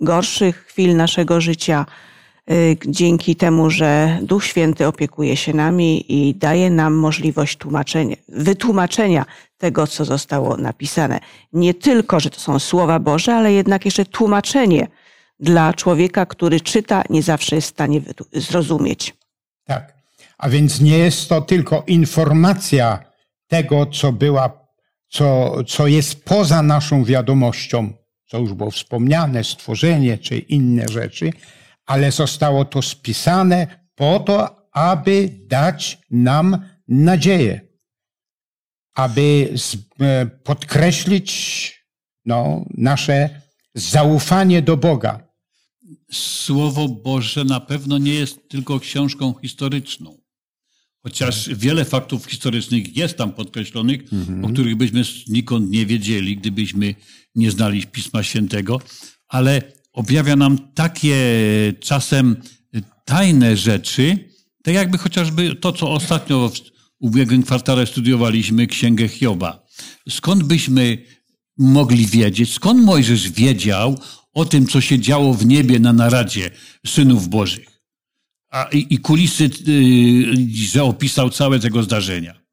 gorszych 0.00 0.66
chwil 0.66 0.96
naszego 0.96 1.40
życia, 1.40 1.86
y, 1.88 2.15
dzięki 2.86 3.36
temu, 3.36 3.70
że 3.70 4.18
Duch 4.22 4.44
Święty 4.44 4.86
opiekuje 4.86 5.36
się 5.36 5.54
nami 5.54 6.04
i 6.08 6.34
daje 6.34 6.70
nam 6.70 6.94
możliwość 6.94 7.56
tłumaczenia, 7.56 8.16
wytłumaczenia 8.28 9.24
tego, 9.58 9.86
co 9.86 10.04
zostało 10.04 10.56
napisane. 10.56 11.20
Nie 11.52 11.74
tylko, 11.74 12.20
że 12.20 12.30
to 12.30 12.40
są 12.40 12.58
słowa 12.58 12.98
Boże, 12.98 13.34
ale 13.34 13.52
jednak 13.52 13.84
jeszcze 13.84 14.04
tłumaczenie 14.04 14.88
dla 15.40 15.74
człowieka, 15.74 16.26
który 16.26 16.60
czyta, 16.60 17.02
nie 17.10 17.22
zawsze 17.22 17.56
jest 17.56 17.68
w 17.68 17.70
stanie 17.70 18.00
zrozumieć. 18.32 19.14
Tak. 19.64 19.96
A 20.38 20.48
więc 20.48 20.80
nie 20.80 20.98
jest 20.98 21.28
to 21.28 21.40
tylko 21.40 21.84
informacja 21.86 22.98
tego, 23.48 23.86
co 23.86 24.12
była, 24.12 24.50
co, 25.08 25.54
co 25.64 25.86
jest 25.86 26.24
poza 26.24 26.62
naszą 26.62 27.04
wiadomością, 27.04 27.92
co 28.26 28.38
już 28.38 28.52
było 28.52 28.70
wspomniane, 28.70 29.44
stworzenie 29.44 30.18
czy 30.18 30.38
inne 30.38 30.88
rzeczy, 30.88 31.30
ale 31.86 32.12
zostało 32.12 32.64
to 32.64 32.82
spisane 32.82 33.86
po 33.94 34.20
to, 34.20 34.68
aby 34.72 35.30
dać 35.46 35.98
nam 36.10 36.58
nadzieję, 36.88 37.60
aby 38.94 39.54
e, 40.00 40.26
podkreślić 40.26 41.30
no, 42.24 42.64
nasze 42.74 43.40
zaufanie 43.74 44.62
do 44.62 44.76
Boga. 44.76 45.26
Słowo 46.12 46.88
Boże 46.88 47.44
na 47.44 47.60
pewno 47.60 47.98
nie 47.98 48.14
jest 48.14 48.48
tylko 48.48 48.80
książką 48.80 49.34
historyczną. 49.42 50.16
Chociaż 51.02 51.48
wiele 51.54 51.84
faktów 51.84 52.26
historycznych 52.26 52.96
jest 52.96 53.16
tam 53.18 53.32
podkreślonych, 53.32 54.00
o 54.42 54.48
których 54.48 54.76
byśmy 54.76 55.02
nikąd 55.28 55.70
nie 55.70 55.86
wiedzieli, 55.86 56.36
gdybyśmy 56.36 56.94
nie 57.34 57.50
znali 57.50 57.86
Pisma 57.86 58.22
Świętego, 58.22 58.80
ale 59.28 59.62
objawia 59.96 60.36
nam 60.36 60.58
takie 60.74 61.16
czasem 61.80 62.36
tajne 63.04 63.56
rzeczy, 63.56 64.18
tak 64.62 64.74
jakby 64.74 64.98
chociażby 64.98 65.54
to, 65.54 65.72
co 65.72 65.90
ostatnio 65.90 66.48
w 66.48 66.60
ubiegłym 66.98 67.42
kwartale 67.42 67.86
studiowaliśmy, 67.86 68.66
Księgę 68.66 69.08
Hioba. 69.08 69.66
Skąd 70.08 70.42
byśmy 70.42 70.98
mogli 71.58 72.06
wiedzieć, 72.06 72.52
skąd 72.52 72.84
Mojżesz 72.84 73.30
wiedział 73.30 73.98
o 74.32 74.44
tym, 74.44 74.66
co 74.66 74.80
się 74.80 74.98
działo 74.98 75.34
w 75.34 75.46
niebie 75.46 75.78
na 75.78 75.92
naradzie 75.92 76.50
synów 76.86 77.28
Bożych? 77.28 77.68
A, 78.50 78.68
i, 78.72 78.86
I 78.90 78.98
kulisy, 78.98 79.50
y, 79.68 80.70
że 80.72 80.84
opisał 80.84 81.30
całe 81.30 81.60
tego 81.60 81.82
zdarzenia. 81.82 82.45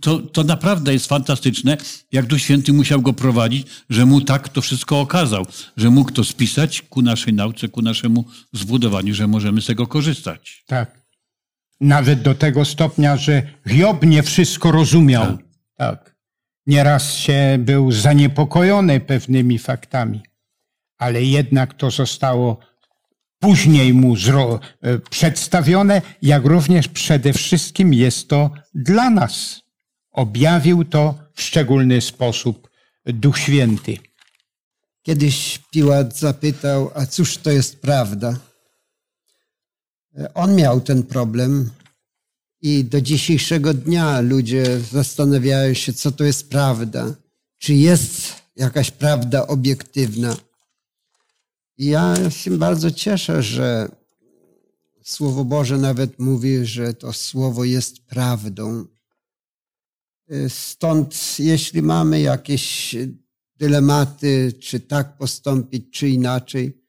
To, 0.00 0.18
to 0.18 0.44
naprawdę 0.44 0.92
jest 0.92 1.06
fantastyczne, 1.06 1.76
jak 2.12 2.26
Duch 2.26 2.40
Święty 2.40 2.72
musiał 2.72 3.02
go 3.02 3.12
prowadzić, 3.12 3.66
że 3.90 4.06
mu 4.06 4.20
tak 4.20 4.48
to 4.48 4.60
wszystko 4.60 5.00
okazał, 5.00 5.46
że 5.76 5.90
mógł 5.90 6.12
to 6.12 6.24
spisać 6.24 6.82
ku 6.82 7.02
naszej 7.02 7.34
nauce, 7.34 7.68
ku 7.68 7.82
naszemu 7.82 8.24
zbudowaniu, 8.52 9.14
że 9.14 9.26
możemy 9.26 9.62
z 9.62 9.66
tego 9.66 9.86
korzystać. 9.86 10.64
Tak. 10.66 11.06
Nawet 11.80 12.22
do 12.22 12.34
tego 12.34 12.64
stopnia, 12.64 13.16
że 13.16 13.42
Hiob 13.68 14.06
nie 14.06 14.22
wszystko 14.22 14.72
rozumiał. 14.72 15.38
Tak. 15.76 16.16
Nieraz 16.66 17.14
się 17.14 17.58
był 17.58 17.92
zaniepokojony 17.92 19.00
pewnymi 19.00 19.58
faktami, 19.58 20.22
ale 20.98 21.22
jednak 21.22 21.74
to 21.74 21.90
zostało 21.90 22.58
później 23.38 23.94
mu 23.94 24.16
zro, 24.16 24.60
e, 24.82 24.98
przedstawione, 24.98 26.02
jak 26.22 26.44
również 26.44 26.88
przede 26.88 27.32
wszystkim 27.32 27.94
jest 27.94 28.28
to 28.28 28.50
dla 28.74 29.10
nas. 29.10 29.65
Objawił 30.16 30.84
to 30.84 31.14
w 31.34 31.42
szczególny 31.42 32.00
sposób 32.00 32.70
Duch 33.04 33.38
Święty. 33.38 33.98
Kiedyś 35.02 35.58
Piłat 35.70 36.18
zapytał, 36.18 36.90
a 36.94 37.06
cóż 37.06 37.36
to 37.38 37.50
jest 37.50 37.80
prawda? 37.80 38.38
On 40.34 40.54
miał 40.54 40.80
ten 40.80 41.02
problem 41.02 41.70
i 42.62 42.84
do 42.84 43.00
dzisiejszego 43.00 43.74
dnia 43.74 44.20
ludzie 44.20 44.80
zastanawiają 44.80 45.74
się, 45.74 45.92
co 45.92 46.12
to 46.12 46.24
jest 46.24 46.50
prawda. 46.50 47.14
Czy 47.58 47.74
jest 47.74 48.34
jakaś 48.56 48.90
prawda 48.90 49.46
obiektywna? 49.46 50.36
I 51.78 51.86
ja 51.86 52.30
się 52.30 52.50
bardzo 52.50 52.90
cieszę, 52.90 53.42
że 53.42 53.88
Słowo 55.04 55.44
Boże 55.44 55.78
nawet 55.78 56.18
mówi, 56.18 56.66
że 56.66 56.94
to 56.94 57.12
Słowo 57.12 57.64
jest 57.64 58.00
prawdą. 58.00 58.95
Stąd, 60.48 61.38
jeśli 61.38 61.82
mamy 61.82 62.20
jakieś 62.20 62.96
dylematy, 63.56 64.52
czy 64.60 64.80
tak 64.80 65.16
postąpić, 65.16 65.84
czy 65.90 66.08
inaczej, 66.08 66.82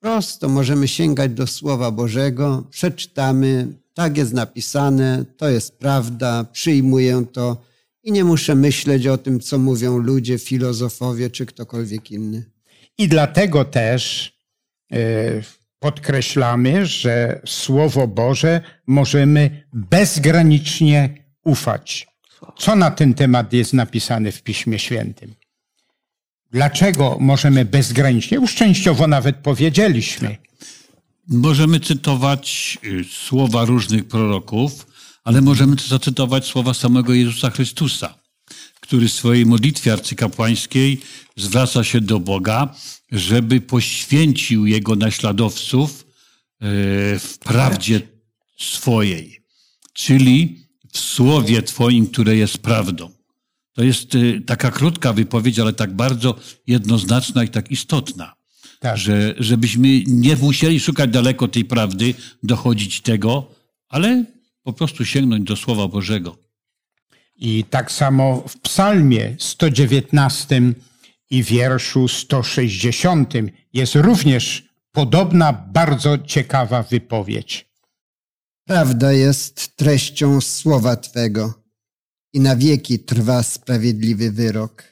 prosto 0.00 0.48
możemy 0.48 0.88
sięgać 0.88 1.32
do 1.32 1.46
Słowa 1.46 1.90
Bożego, 1.90 2.66
przeczytamy, 2.70 3.68
tak 3.94 4.16
jest 4.16 4.32
napisane, 4.32 5.24
to 5.36 5.48
jest 5.48 5.78
prawda, 5.78 6.44
przyjmuję 6.52 7.24
to 7.32 7.62
i 8.02 8.12
nie 8.12 8.24
muszę 8.24 8.54
myśleć 8.54 9.06
o 9.06 9.18
tym, 9.18 9.40
co 9.40 9.58
mówią 9.58 9.98
ludzie, 9.98 10.38
filozofowie 10.38 11.30
czy 11.30 11.46
ktokolwiek 11.46 12.10
inny. 12.10 12.44
I 12.98 13.08
dlatego 13.08 13.64
też 13.64 14.32
e, 14.92 14.96
podkreślamy, 15.78 16.86
że 16.86 17.40
Słowo 17.46 18.08
Boże 18.08 18.60
możemy 18.86 19.64
bezgranicznie 19.72 21.24
ufać. 21.44 22.09
Co 22.58 22.76
na 22.76 22.90
ten 22.90 23.14
temat 23.14 23.52
jest 23.52 23.72
napisane 23.72 24.32
w 24.32 24.42
Piśmie 24.42 24.78
Świętym? 24.78 25.34
Dlaczego 26.50 27.16
możemy 27.20 27.64
bezgranicznie? 27.64 28.36
Już 28.36 28.54
częściowo 28.54 29.06
nawet 29.06 29.36
powiedzieliśmy. 29.36 30.36
Możemy 31.28 31.80
cytować 31.80 32.78
y, 32.84 33.04
słowa 33.04 33.64
różnych 33.64 34.08
proroków, 34.08 34.86
ale 35.24 35.40
możemy 35.40 35.76
też 35.76 35.88
zacytować 35.88 36.46
słowa 36.46 36.74
samego 36.74 37.14
Jezusa 37.14 37.50
Chrystusa, 37.50 38.14
który 38.80 39.08
w 39.08 39.12
swojej 39.12 39.46
modlitwie 39.46 39.92
arcykapłańskiej 39.92 41.00
zwraca 41.36 41.84
się 41.84 42.00
do 42.00 42.20
Boga, 42.20 42.74
żeby 43.12 43.60
poświęcił 43.60 44.66
jego 44.66 44.96
naśladowców 44.96 46.00
y, 46.00 46.06
w 47.18 47.38
prawdzie 47.38 48.00
swojej, 48.58 49.40
czyli 49.92 50.69
w 50.92 50.98
słowie 50.98 51.62
Twoim, 51.62 52.06
które 52.06 52.36
jest 52.36 52.58
prawdą. 52.58 53.10
To 53.72 53.82
jest 53.82 54.14
y, 54.14 54.40
taka 54.46 54.70
krótka 54.70 55.12
wypowiedź, 55.12 55.58
ale 55.58 55.72
tak 55.72 55.94
bardzo 55.96 56.34
jednoznaczna 56.66 57.44
i 57.44 57.48
tak 57.48 57.70
istotna. 57.70 58.34
Tak. 58.80 58.98
Że, 58.98 59.34
żebyśmy 59.38 60.02
nie 60.06 60.36
musieli 60.36 60.80
szukać 60.80 61.10
daleko 61.10 61.48
tej 61.48 61.64
prawdy, 61.64 62.14
dochodzić 62.42 63.00
tego, 63.00 63.54
ale 63.88 64.24
po 64.62 64.72
prostu 64.72 65.04
sięgnąć 65.04 65.44
do 65.44 65.56
Słowa 65.56 65.88
Bożego. 65.88 66.36
I 67.36 67.64
tak 67.70 67.92
samo 67.92 68.44
w 68.48 68.58
Psalmie 68.58 69.36
119 69.38 70.62
i 71.30 71.42
wierszu 71.42 72.08
160 72.08 73.34
jest 73.72 73.94
również 73.94 74.64
podobna, 74.92 75.52
bardzo 75.52 76.18
ciekawa 76.18 76.82
wypowiedź. 76.82 77.69
Prawda 78.70 79.12
jest 79.12 79.76
treścią 79.76 80.40
słowa 80.40 80.96
Twego 80.96 81.54
i 82.32 82.40
na 82.40 82.56
wieki 82.56 82.98
trwa 82.98 83.42
sprawiedliwy 83.42 84.32
wyrok. 84.32 84.82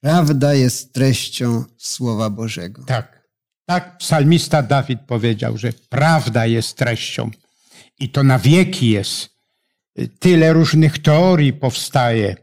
Prawda 0.00 0.54
jest 0.54 0.92
treścią 0.92 1.64
Słowa 1.78 2.30
Bożego. 2.30 2.84
Tak, 2.84 3.28
tak 3.66 3.98
psalmista 3.98 4.62
Dawid 4.62 5.00
powiedział, 5.00 5.58
że 5.58 5.72
prawda 5.88 6.46
jest 6.46 6.76
treścią 6.76 7.30
i 7.98 8.08
to 8.08 8.22
na 8.22 8.38
wieki 8.38 8.90
jest. 8.90 9.30
Tyle 10.18 10.52
różnych 10.52 10.98
teorii 10.98 11.52
powstaje, 11.52 12.36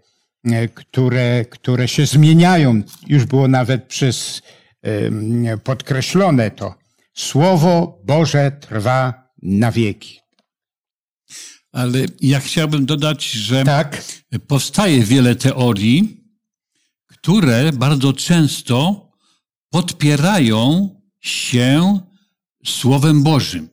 e, 0.45 0.67
które, 0.67 1.45
które 1.45 1.87
się 1.87 2.05
zmieniają. 2.05 2.81
Już 3.07 3.25
było 3.25 3.47
nawet 3.47 3.83
przez 3.83 4.41
podkreślone 5.63 6.51
to. 6.51 6.75
Słowo 7.13 8.01
Boże 8.05 8.51
trwa 8.51 9.22
na 9.43 9.71
wieki. 9.71 10.19
Ale 11.71 12.05
ja 12.21 12.39
chciałbym 12.39 12.85
dodać, 12.85 13.31
że 13.31 13.63
Tak, 13.63 14.03
powstaje 14.47 15.03
wiele 15.03 15.35
teorii, 15.35 16.23
które 17.07 17.71
bardzo 17.73 18.13
często 18.13 19.09
podpierają 19.69 20.89
się 21.21 21.99
Słowem 22.65 23.23
Bożym, 23.23 23.69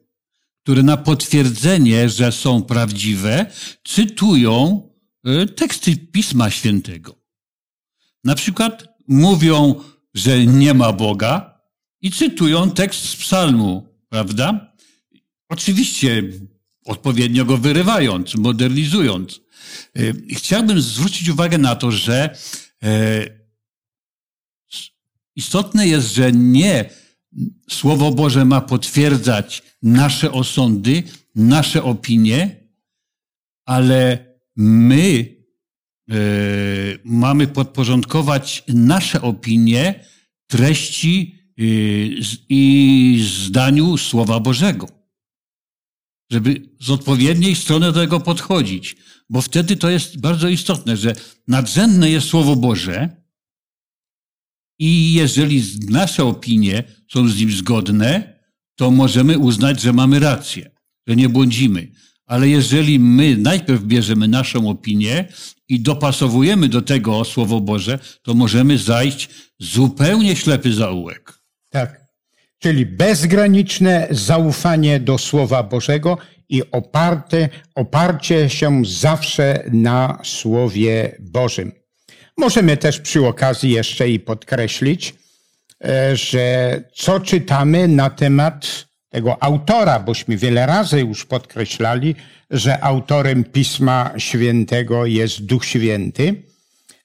które 0.62 0.82
na 0.82 0.96
potwierdzenie, 0.96 2.08
że 2.08 2.32
są 2.32 2.62
prawdziwe, 2.62 3.46
cytują 3.84 4.82
e, 5.24 5.46
teksty 5.46 5.96
Pisma 5.96 6.50
Świętego. 6.50 7.18
Na 8.24 8.34
przykład 8.34 8.88
mówią, 9.08 9.74
że 10.14 10.46
nie 10.46 10.74
ma 10.74 10.92
Boga 10.92 11.60
i 12.00 12.10
cytują 12.10 12.70
tekst 12.70 13.08
z 13.08 13.16
Psalmu, 13.16 13.88
prawda? 14.08 14.69
Oczywiście 15.50 16.22
odpowiednio 16.84 17.44
go 17.44 17.56
wyrywając, 17.56 18.34
modernizując. 18.34 19.40
E, 19.96 20.00
Chciałbym 20.34 20.80
zwrócić 20.80 21.28
uwagę 21.28 21.58
na 21.58 21.76
to, 21.76 21.90
że 21.92 22.36
e, 22.82 23.26
istotne 25.36 25.86
jest, 25.88 26.14
że 26.14 26.32
nie 26.32 26.90
Słowo 27.70 28.10
Boże 28.10 28.44
ma 28.44 28.60
potwierdzać 28.60 29.62
nasze 29.82 30.32
osądy, 30.32 31.02
nasze 31.34 31.82
opinie, 31.82 32.66
ale 33.64 34.34
my 34.56 35.36
e, 36.10 36.14
mamy 37.04 37.46
podporządkować 37.46 38.64
nasze 38.68 39.22
opinie 39.22 40.04
treści 40.46 41.34
z- 42.20 42.36
i 42.48 43.24
zdaniu 43.46 43.96
Słowa 43.96 44.40
Bożego 44.40 44.99
żeby 46.30 46.68
z 46.80 46.90
odpowiedniej 46.90 47.56
strony 47.56 47.86
do 47.86 47.92
tego 47.92 48.20
podchodzić, 48.20 48.96
bo 49.30 49.40
wtedy 49.40 49.76
to 49.76 49.90
jest 49.90 50.20
bardzo 50.20 50.48
istotne, 50.48 50.96
że 50.96 51.14
nadrzędne 51.48 52.10
jest 52.10 52.28
Słowo 52.28 52.56
Boże 52.56 53.22
i 54.78 55.12
jeżeli 55.12 55.62
nasze 55.88 56.24
opinie 56.24 56.84
są 57.12 57.28
z 57.28 57.38
nim 57.38 57.50
zgodne, 57.50 58.40
to 58.76 58.90
możemy 58.90 59.38
uznać, 59.38 59.80
że 59.80 59.92
mamy 59.92 60.18
rację, 60.18 60.70
że 61.06 61.16
nie 61.16 61.28
błądzimy. 61.28 61.92
Ale 62.26 62.48
jeżeli 62.48 62.98
my 62.98 63.36
najpierw 63.36 63.82
bierzemy 63.82 64.28
naszą 64.28 64.68
opinię 64.68 65.28
i 65.68 65.80
dopasowujemy 65.80 66.68
do 66.68 66.82
tego 66.82 67.24
Słowo 67.24 67.60
Boże, 67.60 67.98
to 68.22 68.34
możemy 68.34 68.78
zajść 68.78 69.28
zupełnie 69.58 70.36
ślepy 70.36 70.72
zaułek. 70.72 71.40
tak. 71.70 71.99
Czyli 72.62 72.86
bezgraniczne 72.86 74.06
zaufanie 74.10 75.00
do 75.00 75.18
Słowa 75.18 75.62
Bożego 75.62 76.18
i 76.48 76.62
oparte, 76.72 77.48
oparcie 77.74 78.50
się 78.50 78.82
zawsze 78.84 79.64
na 79.72 80.18
Słowie 80.24 81.16
Bożym. 81.20 81.72
Możemy 82.36 82.76
też 82.76 83.00
przy 83.00 83.26
okazji 83.26 83.70
jeszcze 83.70 84.08
i 84.08 84.20
podkreślić, 84.20 85.14
e, 85.84 86.16
że 86.16 86.84
co 86.94 87.20
czytamy 87.20 87.88
na 87.88 88.10
temat 88.10 88.86
tego 89.08 89.42
autora, 89.42 90.00
bośmy 90.00 90.36
wiele 90.36 90.66
razy 90.66 91.00
już 91.00 91.24
podkreślali, 91.24 92.14
że 92.50 92.84
autorem 92.84 93.44
Pisma 93.44 94.10
Świętego 94.18 95.06
jest 95.06 95.44
Duch 95.44 95.64
Święty. 95.64 96.42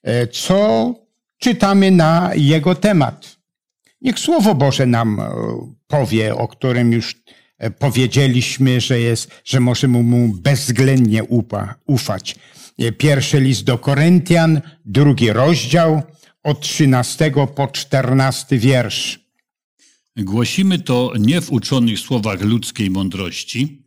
E, 0.03 0.27
Co 0.27 0.93
czytamy 1.37 1.91
na 1.91 2.31
jego 2.35 2.75
temat? 2.75 3.34
Niech 4.05 4.19
Słowo 4.19 4.55
Boże 4.55 4.85
nam 4.85 5.19
e, 5.19 5.29
powie, 5.87 6.35
o 6.35 6.47
którym 6.47 6.91
już 6.91 7.15
e, 7.57 7.71
powiedzieliśmy, 7.71 8.81
że 8.81 8.99
jest, 8.99 9.41
że 9.45 9.59
możemy 9.59 10.03
mu 10.03 10.33
bezwzględnie 10.33 11.23
upa, 11.23 11.75
ufać. 11.85 12.35
E, 12.79 12.91
Pierwszy 12.91 13.41
list 13.41 13.63
do 13.63 13.77
Koryntian, 13.77 14.61
drugi 14.85 15.33
rozdział, 15.33 16.01
od 16.43 16.61
13 16.61 17.31
po 17.55 17.67
14 17.67 18.57
wiersz. 18.57 19.19
Głosimy 20.17 20.79
to 20.79 21.13
nie 21.19 21.41
w 21.41 21.51
uczonych 21.51 21.99
słowach 21.99 22.41
ludzkiej 22.41 22.89
mądrości, 22.89 23.85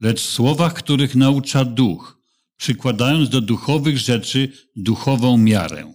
lecz 0.00 0.20
słowach, 0.20 0.74
których 0.74 1.14
naucza 1.14 1.64
duch, 1.64 2.18
przykładając 2.56 3.28
do 3.28 3.40
duchowych 3.40 3.98
rzeczy 3.98 4.52
duchową 4.76 5.38
miarę. 5.38 5.92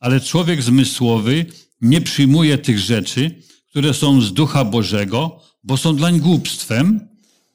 Ale 0.00 0.20
człowiek 0.20 0.62
zmysłowy 0.62 1.46
nie 1.82 2.00
przyjmuje 2.00 2.58
tych 2.58 2.78
rzeczy, 2.78 3.42
które 3.70 3.94
są 3.94 4.20
z 4.20 4.32
ducha 4.32 4.64
Bożego, 4.64 5.40
bo 5.64 5.76
są 5.76 5.96
dlań 5.96 6.20
głupstwem 6.20 7.08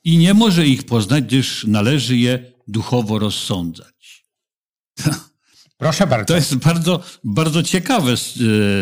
i 0.04 0.18
nie 0.18 0.34
może 0.34 0.68
ich 0.68 0.84
poznać, 0.84 1.24
gdyż 1.24 1.66
należy 1.68 2.18
je 2.18 2.52
duchowo 2.68 3.20
rozsądzać. 3.20 4.26
Proszę 5.78 6.08
bardzo. 6.08 6.26
To 6.26 6.36
jest 6.36 6.56
bardzo, 6.56 7.04
bardzo 7.24 7.64
ciekawe 7.64 8.12
e, 8.12 8.16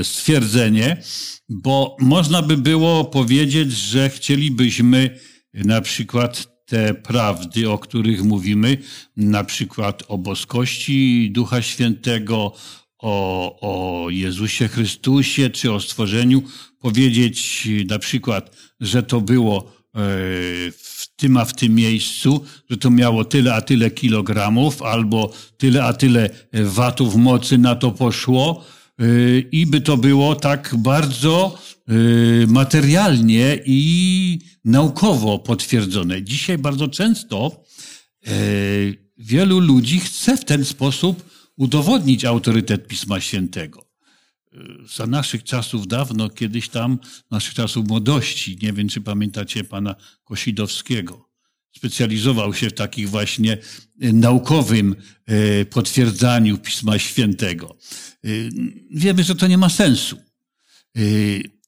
stwierdzenie, 0.04 1.04
bo 1.50 1.98
można 2.00 2.42
by 2.42 2.58
było 2.58 3.06
powiedzieć, 3.06 3.72
że 3.72 4.10
chcielibyśmy 4.10 5.20
na 5.54 5.82
przykład 5.82 6.56
te 6.66 6.94
prawdy, 6.94 7.70
o 7.70 7.78
których 7.78 8.24
mówimy, 8.24 8.78
na 9.18 9.44
przykład 9.44 10.04
o 10.08 10.18
boskości 10.18 11.32
Ducha 11.32 11.62
Świętego, 11.62 12.54
o, 13.06 13.58
o 13.62 14.10
Jezusie 14.10 14.68
Chrystusie, 14.68 15.50
czy 15.50 15.72
o 15.74 15.80
stworzeniu, 15.80 16.44
powiedzieć 16.80 17.68
na 17.89 18.00
przykład, 18.00 18.56
że 18.80 19.04
to 19.04 19.22
było 19.22 19.58
e, 19.62 20.00
w 20.72 21.08
tym 21.15 21.38
a 21.38 21.46
w 21.46 21.54
tym 21.54 21.76
miejscu, 21.76 22.46
że 22.70 22.78
to 22.78 22.89
miało 22.89 23.26
tyle 23.26 23.54
a 23.54 23.62
tyle 23.62 23.91
kilogramów, 23.91 24.82
albo 24.82 25.34
tyle 25.58 25.84
a 25.84 25.94
tyle 25.94 26.30
watów 26.54 27.15
mocy 27.15 27.58
na 27.58 27.76
to 27.76 27.91
poszło, 27.91 28.65
y, 29.02 29.50
i 29.52 29.65
by 29.65 29.82
to 29.82 29.98
było 29.98 30.36
tak 30.36 30.76
bardzo 30.78 31.58
materialnie 32.48 33.60
i 33.65 34.39
naukowo 34.65 35.39
potwierdzone. 35.39 36.24
Dzisiaj 36.24 36.58
bardzo 36.58 36.88
często 36.88 37.63
wielu 39.18 39.60
ludzi 39.60 40.00
chce 40.00 40.38
w 40.38 40.46
ten 40.46 40.65
sposób 40.65 41.35
udowodnić 41.58 42.26
autorytet 42.26 42.88
Pisma 42.88 43.22
Świętego. 43.22 43.89
Za 44.96 45.08
naszych 45.08 45.44
czasów 45.44 45.88
dawno, 45.88 46.30
kiedyś 46.30 46.70
tam, 46.70 47.00
naszych 47.32 47.54
czasów 47.54 47.88
młodości, 47.88 48.58
nie 48.62 48.74
wiem 48.74 48.89
czy 48.89 49.02
pamiętacie 49.02 49.63
pana 49.63 49.96
Kosidowskiego, 50.24 51.30
specjalizował 51.78 52.54
się 52.54 52.70
w 52.70 52.74
takich 52.74 53.10
właśnie 53.10 53.58
naukowym 53.96 54.96
potwierdzaniu 55.70 56.58
Pisma 56.58 57.00
Świętego. 57.00 57.78
Wiemy, 58.91 59.24
że 59.24 59.36
to 59.36 59.48
nie 59.48 59.58
ma 59.58 59.70
sensu. 59.70 60.18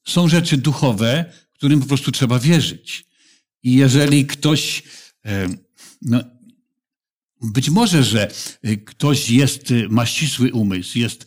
Są 0.08 0.28
rzeczy 0.28 0.56
duchowe, 0.56 1.32
którym 1.54 1.80
po 1.80 1.86
prostu 1.86 2.12
trzeba 2.12 2.38
wierzyć. 2.38 3.04
I 3.62 3.72
jeżeli 3.72 4.26
ktoś, 4.26 4.82
no, 6.02 6.20
być 7.42 7.70
może, 7.70 8.04
że 8.04 8.28
ktoś 8.86 9.30
jest, 9.30 9.62
ma 9.90 10.06
ścisły 10.06 10.52
umysł, 10.52 10.98
jest 10.98 11.26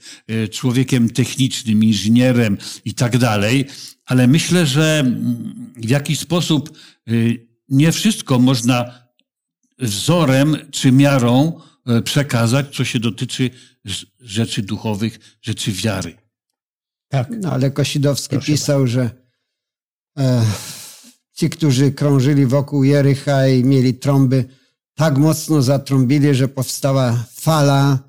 człowiekiem 0.51 1.09
technicznym, 1.09 1.83
inżynierem 1.83 2.57
i 2.85 2.93
tak 2.93 3.17
dalej, 3.17 3.65
ale 4.05 4.27
myślę, 4.27 4.65
że 4.65 5.15
w 5.75 5.89
jakiś 5.89 6.19
sposób 6.19 6.77
nie 7.69 7.91
wszystko 7.91 8.39
można 8.39 9.07
wzorem 9.79 10.57
czy 10.71 10.91
miarą 10.91 11.59
przekazać, 12.03 12.75
co 12.75 12.85
się 12.85 12.99
dotyczy 12.99 13.49
rzeczy 14.19 14.61
duchowych, 14.61 15.37
rzeczy 15.41 15.71
wiary. 15.71 16.17
Tak. 17.07 17.27
No 17.41 17.51
ale 17.51 17.71
Kosidowski 17.71 18.35
Proszę 18.35 18.51
pisał, 18.51 18.79
bardzo. 18.79 18.93
że 18.93 19.09
e, 20.17 20.45
ci, 21.33 21.49
którzy 21.49 21.91
krążyli 21.91 22.45
wokół 22.45 22.83
Jericha 22.83 23.47
i 23.47 23.63
mieli 23.63 23.93
trąby, 23.93 24.45
tak 24.95 25.17
mocno 25.17 25.61
zatrąbili, 25.61 26.35
że 26.35 26.47
powstała 26.47 27.25
fala 27.33 27.99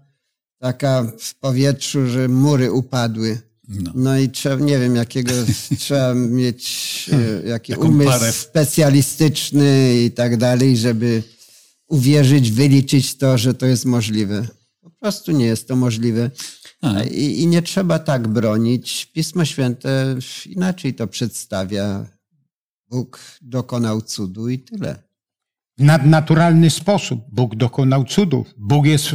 taka 0.59 1.13
w 1.19 1.35
powietrzu, 1.35 2.07
że 2.07 2.29
mury 2.29 2.73
upadły. 2.73 3.41
No, 3.69 3.93
no 3.95 4.19
i 4.19 4.29
trzeba, 4.29 4.65
nie 4.65 4.79
wiem, 4.79 4.97
jakiego 4.97 5.33
trzeba 5.79 6.15
mieć, 6.15 7.11
e, 7.45 7.49
jaki 7.49 7.73
Taką 7.73 7.89
umysł 7.89 8.11
parę. 8.11 8.33
specjalistyczny 8.33 9.95
i 10.05 10.11
tak 10.11 10.37
dalej, 10.37 10.77
żeby 10.77 11.23
uwierzyć, 11.89 12.51
wyliczyć 12.51 13.15
to, 13.15 13.39
że 13.39 13.55
to 13.55 13.67
jest 13.67 13.85
możliwe. 13.85 14.47
Po 14.81 14.91
prostu 14.91 15.33
nie 15.33 15.47
jest 15.47 15.69
to 15.69 15.77
możliwe. 15.77 16.31
I, 17.11 17.43
I, 17.43 17.47
nie 17.47 17.63
trzeba 17.63 17.99
tak 17.99 18.29
bronić. 18.29 19.07
Pismo 19.07 19.45
Święte 19.45 20.17
inaczej 20.47 20.95
to 20.95 21.07
przedstawia. 21.07 22.07
Bóg 22.91 23.21
dokonał 23.43 24.03
cudu 24.03 24.49
i 24.49 24.59
tyle. 24.59 25.03
Nadnaturalny 25.79 26.71
sposób 26.71 27.25
Bóg 27.33 27.57
dokonał 27.57 28.05
cudów. 28.05 28.55
Bóg 28.59 28.87
jest 28.87 29.11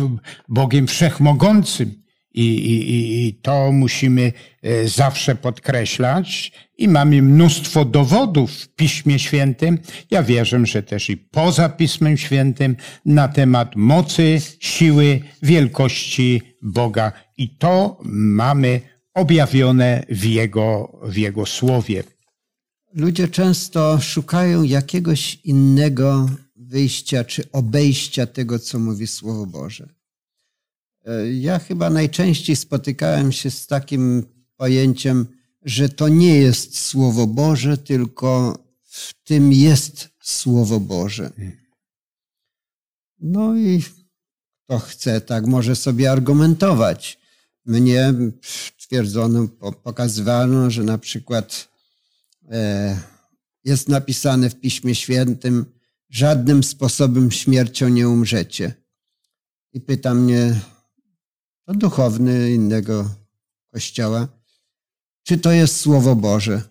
Bogiem 0.49 0.87
wszechmogącym. 0.87 2.07
I, 2.33 2.45
i, 2.45 3.27
I 3.27 3.33
to 3.33 3.71
musimy 3.71 4.33
e, 4.63 4.87
zawsze 4.87 5.35
podkreślać. 5.35 6.51
I 6.77 6.87
mamy 6.87 7.21
mnóstwo 7.21 7.85
dowodów 7.85 8.51
w 8.51 8.67
Piśmie 8.75 9.19
Świętym. 9.19 9.79
Ja 10.11 10.23
wierzę, 10.23 10.65
że 10.65 10.83
też 10.83 11.09
i 11.09 11.17
poza 11.17 11.69
Pismem 11.69 12.17
Świętym 12.17 12.75
na 13.05 13.27
temat 13.27 13.75
mocy, 13.75 14.41
siły, 14.59 15.19
wielkości 15.43 16.41
Boga. 16.61 17.11
I 17.37 17.57
to 17.57 17.97
mamy 18.05 18.81
objawione 19.13 20.03
w 20.09 20.25
Jego, 20.25 20.99
w 21.03 21.17
Jego 21.17 21.45
Słowie. 21.45 22.03
Ludzie 22.93 23.27
często 23.27 23.99
szukają 24.01 24.63
jakiegoś 24.63 25.35
innego 25.35 26.29
wyjścia 26.67 27.23
czy 27.23 27.51
obejścia 27.51 28.25
tego, 28.27 28.59
co 28.59 28.79
mówi 28.79 29.07
Słowo 29.07 29.45
Boże. 29.45 29.89
E, 31.05 31.33
ja 31.33 31.59
chyba 31.59 31.89
najczęściej 31.89 32.55
spotykałem 32.55 33.31
się 33.31 33.51
z 33.51 33.67
takim 33.67 34.23
pojęciem, 34.57 35.25
że 35.61 35.89
to 35.89 36.09
nie 36.09 36.35
jest 36.35 36.79
Słowo 36.79 37.27
Boże, 37.27 37.77
tylko 37.77 38.57
w 38.83 39.13
tym 39.23 39.53
jest 39.53 40.09
Słowo 40.21 40.79
Boże. 40.79 41.31
No 43.19 43.55
i 43.55 43.83
kto 44.65 44.79
chce, 44.79 45.21
tak 45.21 45.45
może 45.45 45.75
sobie 45.75 46.11
argumentować. 46.11 47.19
Mnie 47.65 48.13
twierdzono, 48.77 49.47
pokazywano, 49.83 50.71
że 50.71 50.83
na 50.83 50.97
przykład 50.97 51.69
e, 52.51 52.99
jest 53.63 53.89
napisane 53.89 54.49
w 54.49 54.59
Piśmie 54.59 54.95
Świętym, 54.95 55.76
żadnym 56.09 56.63
sposobem 56.63 57.31
śmiercią 57.31 57.89
nie 57.89 58.09
umrzecie. 58.09 58.73
I 59.73 59.81
pyta 59.81 60.13
mnie, 60.13 60.61
to 61.65 61.73
duchowny 61.73 62.51
innego 62.51 63.09
kościoła, 63.73 64.27
czy 65.23 65.37
to 65.37 65.51
jest 65.51 65.77
Słowo 65.77 66.15
Boże? 66.15 66.61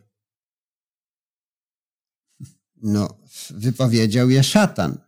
No, 2.83 3.19
wypowiedział 3.51 4.31
je 4.31 4.43
szatan. 4.43 4.99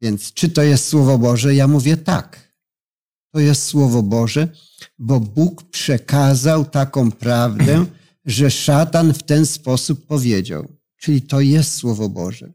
Więc 0.00 0.32
czy 0.32 0.48
to 0.48 0.62
jest 0.62 0.88
Słowo 0.88 1.18
Boże? 1.18 1.54
Ja 1.54 1.68
mówię 1.68 1.96
tak. 1.96 2.52
To 3.32 3.40
jest 3.40 3.62
Słowo 3.64 4.02
Boże, 4.02 4.48
bo 4.98 5.20
Bóg 5.20 5.70
przekazał 5.70 6.64
taką 6.64 7.12
prawdę, 7.12 7.86
że 8.24 8.50
szatan 8.50 9.14
w 9.14 9.22
ten 9.22 9.46
sposób 9.46 10.06
powiedział. 10.06 10.68
Czyli 10.96 11.22
to 11.22 11.40
jest 11.40 11.74
Słowo 11.74 12.08
Boże. 12.08 12.52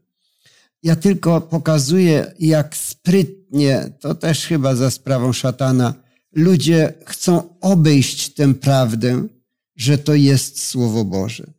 Ja 0.82 0.96
tylko 0.96 1.40
pokazuję, 1.40 2.34
jak 2.38 2.76
sprytnie, 2.76 3.92
to 4.00 4.14
też 4.14 4.46
chyba 4.46 4.74
za 4.74 4.90
sprawą 4.90 5.32
szatana, 5.32 5.94
ludzie 6.32 6.94
chcą 7.06 7.58
obejść 7.60 8.34
tę 8.34 8.54
prawdę, 8.54 9.28
że 9.76 9.98
to 9.98 10.14
jest 10.14 10.64
Słowo 10.64 11.04
Boże. 11.04 11.52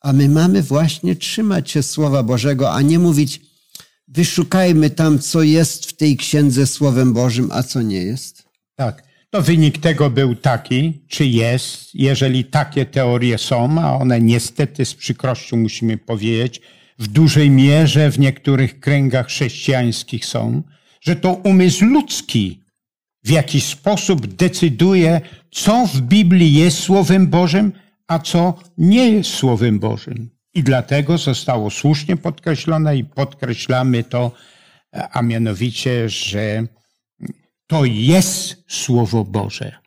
A 0.00 0.12
my 0.12 0.28
mamy 0.28 0.62
właśnie 0.62 1.16
trzymać 1.16 1.70
się 1.70 1.82
Słowa 1.82 2.22
Bożego, 2.22 2.72
a 2.72 2.82
nie 2.82 2.98
mówić, 2.98 3.40
wyszukajmy 4.08 4.90
tam, 4.90 5.18
co 5.18 5.42
jest 5.42 5.86
w 5.86 5.96
tej 5.96 6.16
księdze 6.16 6.66
Słowem 6.66 7.12
Bożym, 7.12 7.48
a 7.52 7.62
co 7.62 7.82
nie 7.82 8.02
jest. 8.02 8.44
Tak. 8.76 9.02
To 9.30 9.42
wynik 9.42 9.78
tego 9.78 10.10
był 10.10 10.34
taki, 10.34 11.04
czy 11.08 11.26
jest, 11.26 11.94
jeżeli 11.94 12.44
takie 12.44 12.86
teorie 12.86 13.38
są, 13.38 13.80
a 13.80 13.96
one 13.96 14.20
niestety 14.20 14.84
z 14.84 14.94
przykrością 14.94 15.56
musimy 15.56 15.98
powiedzieć, 15.98 16.60
w 16.98 17.06
dużej 17.06 17.50
mierze 17.50 18.10
w 18.10 18.18
niektórych 18.18 18.80
kręgach 18.80 19.26
chrześcijańskich 19.26 20.26
są, 20.26 20.62
że 21.00 21.16
to 21.16 21.32
umysł 21.32 21.84
ludzki 21.84 22.60
w 23.24 23.30
jakiś 23.30 23.64
sposób 23.64 24.26
decyduje, 24.26 25.20
co 25.50 25.86
w 25.86 26.00
Biblii 26.00 26.54
jest 26.54 26.78
Słowem 26.78 27.26
Bożym, 27.26 27.72
a 28.06 28.18
co 28.18 28.58
nie 28.78 29.10
jest 29.10 29.30
Słowem 29.30 29.78
Bożym. 29.78 30.30
I 30.54 30.62
dlatego 30.62 31.18
zostało 31.18 31.70
słusznie 31.70 32.16
podkreślone 32.16 32.96
i 32.96 33.04
podkreślamy 33.04 34.04
to, 34.04 34.32
a 34.92 35.22
mianowicie, 35.22 36.08
że 36.08 36.66
to 37.66 37.84
jest 37.84 38.64
Słowo 38.68 39.24
Boże. 39.24 39.78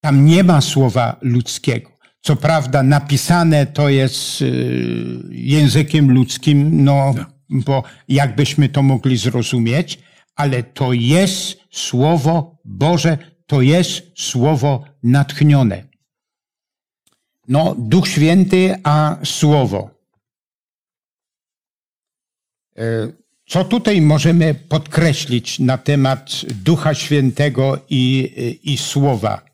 Tam 0.00 0.26
nie 0.26 0.44
ma 0.44 0.60
słowa 0.60 1.16
ludzkiego. 1.20 1.91
Co 2.22 2.36
prawda 2.36 2.82
napisane 2.82 3.66
to 3.66 3.88
jest 3.88 4.42
y, 4.42 4.46
językiem 5.30 6.10
ludzkim, 6.10 6.84
no, 6.84 7.14
bo 7.50 7.82
jakbyśmy 8.08 8.68
to 8.68 8.82
mogli 8.82 9.16
zrozumieć, 9.16 9.98
ale 10.34 10.62
to 10.62 10.92
jest 10.92 11.58
Słowo 11.70 12.58
Boże, 12.64 13.18
to 13.46 13.62
jest 13.62 14.02
Słowo 14.14 14.84
natchnione. 15.02 15.84
No, 17.48 17.74
Duch 17.78 18.08
Święty, 18.08 18.74
a 18.84 19.16
Słowo. 19.24 19.90
E, 22.76 22.82
co 23.46 23.64
tutaj 23.64 24.00
możemy 24.00 24.54
podkreślić 24.54 25.58
na 25.58 25.78
temat 25.78 26.30
Ducha 26.64 26.94
Świętego 26.94 27.84
i, 27.90 28.32
i 28.62 28.78
Słowa? 28.78 29.51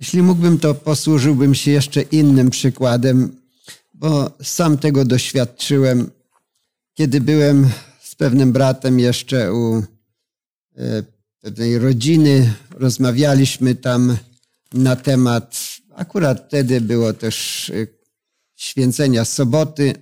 Jeśli 0.00 0.22
mógłbym, 0.22 0.58
to 0.58 0.74
posłużyłbym 0.74 1.54
się 1.54 1.70
jeszcze 1.70 2.02
innym 2.02 2.50
przykładem, 2.50 3.36
bo 3.94 4.30
sam 4.42 4.78
tego 4.78 5.04
doświadczyłem, 5.04 6.10
kiedy 6.94 7.20
byłem 7.20 7.70
z 8.02 8.14
pewnym 8.14 8.52
bratem 8.52 8.98
jeszcze 9.00 9.54
u 9.54 9.82
e, 10.76 11.02
pewnej 11.40 11.78
rodziny. 11.78 12.54
Rozmawialiśmy 12.70 13.74
tam 13.74 14.16
na 14.72 14.96
temat, 14.96 15.58
akurat 15.94 16.46
wtedy 16.48 16.80
było 16.80 17.12
też 17.12 17.70
e, 17.70 17.86
święcenia 18.56 19.24
soboty. 19.24 19.94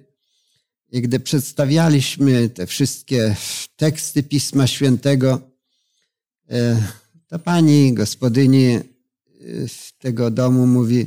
I 0.93 1.03
gdy 1.03 1.21
przedstawialiśmy 1.21 2.49
te 2.49 2.67
wszystkie 2.67 3.37
teksty 3.77 4.23
Pisma 4.23 4.67
Świętego, 4.67 5.41
e, 6.51 6.83
to 7.29 7.39
pani 7.39 7.95
gospodyni 7.95 8.96
tego 9.99 10.31
domu 10.31 10.67
mówi, 10.67 11.07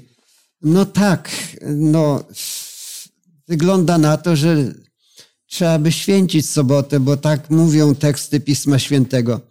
no 0.62 0.86
tak, 0.86 1.32
no 1.68 2.24
wygląda 3.48 3.98
na 3.98 4.18
to, 4.18 4.36
że 4.36 4.74
trzeba 5.46 5.80
by 5.80 5.92
święcić 5.92 6.50
sobotę, 6.50 7.00
bo 7.00 7.18
tak 7.18 7.50
mówią 7.50 7.96
teksty 7.96 8.40
Pisma 8.40 8.80
Świętego. 8.80 9.42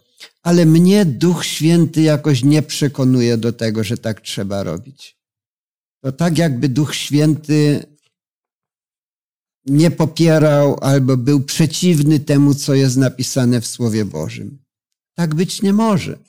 Ale 0.41 0.65
mnie 0.65 1.05
Duch 1.05 1.45
Święty 1.45 2.01
jakoś 2.01 2.43
nie 2.43 2.61
przekonuje 2.61 3.37
do 3.37 3.53
tego, 3.53 3.83
że 3.83 3.97
tak 3.97 4.21
trzeba 4.21 4.63
robić. 4.63 5.17
To 6.01 6.11
tak 6.11 6.37
jakby 6.37 6.69
Duch 6.69 6.95
Święty 6.95 7.83
nie 9.65 9.91
popierał 9.91 10.77
albo 10.81 11.17
był 11.17 11.41
przeciwny 11.41 12.19
temu, 12.19 12.55
co 12.55 12.73
jest 12.73 12.97
napisane 12.97 13.61
w 13.61 13.67
Słowie 13.67 14.05
Bożym. 14.05 14.57
Tak 15.15 15.35
być 15.35 15.61
nie 15.61 15.73
może. 15.73 16.28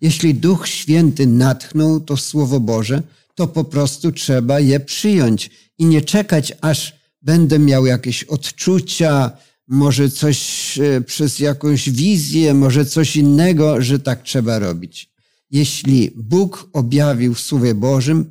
Jeśli 0.00 0.34
Duch 0.34 0.68
Święty 0.68 1.26
natchnął 1.26 2.00
to 2.00 2.16
Słowo 2.16 2.60
Boże, 2.60 3.02
to 3.34 3.46
po 3.46 3.64
prostu 3.64 4.12
trzeba 4.12 4.60
je 4.60 4.80
przyjąć 4.80 5.50
i 5.78 5.84
nie 5.84 6.02
czekać, 6.02 6.52
aż 6.60 6.96
będę 7.22 7.58
miał 7.58 7.86
jakieś 7.86 8.24
odczucia, 8.24 9.30
może 9.68 10.10
coś 10.10 10.78
e, 10.78 11.00
przez 11.00 11.38
jakąś 11.38 11.90
wizję, 11.90 12.54
może 12.54 12.86
coś 12.86 13.16
innego, 13.16 13.82
że 13.82 13.98
tak 13.98 14.22
trzeba 14.22 14.58
robić. 14.58 15.10
Jeśli 15.50 16.10
Bóg 16.16 16.68
objawił 16.72 17.34
w 17.34 17.40
Słowie 17.40 17.74
Bożym, 17.74 18.30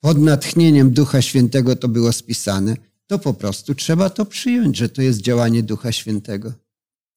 pod 0.00 0.18
natchnieniem 0.18 0.90
Ducha 0.90 1.22
Świętego 1.22 1.76
to 1.76 1.88
było 1.88 2.12
spisane, 2.12 2.76
to 3.06 3.18
po 3.18 3.34
prostu 3.34 3.74
trzeba 3.74 4.10
to 4.10 4.26
przyjąć, 4.26 4.76
że 4.76 4.88
to 4.88 5.02
jest 5.02 5.20
działanie 5.20 5.62
Ducha 5.62 5.92
Świętego. 5.92 6.52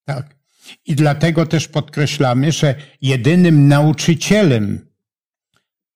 Tak. 0.06 0.43
I 0.86 0.96
dlatego 0.96 1.46
też 1.46 1.68
podkreślamy, 1.68 2.52
że 2.52 2.76
jedynym 3.02 3.68
nauczycielem 3.68 4.94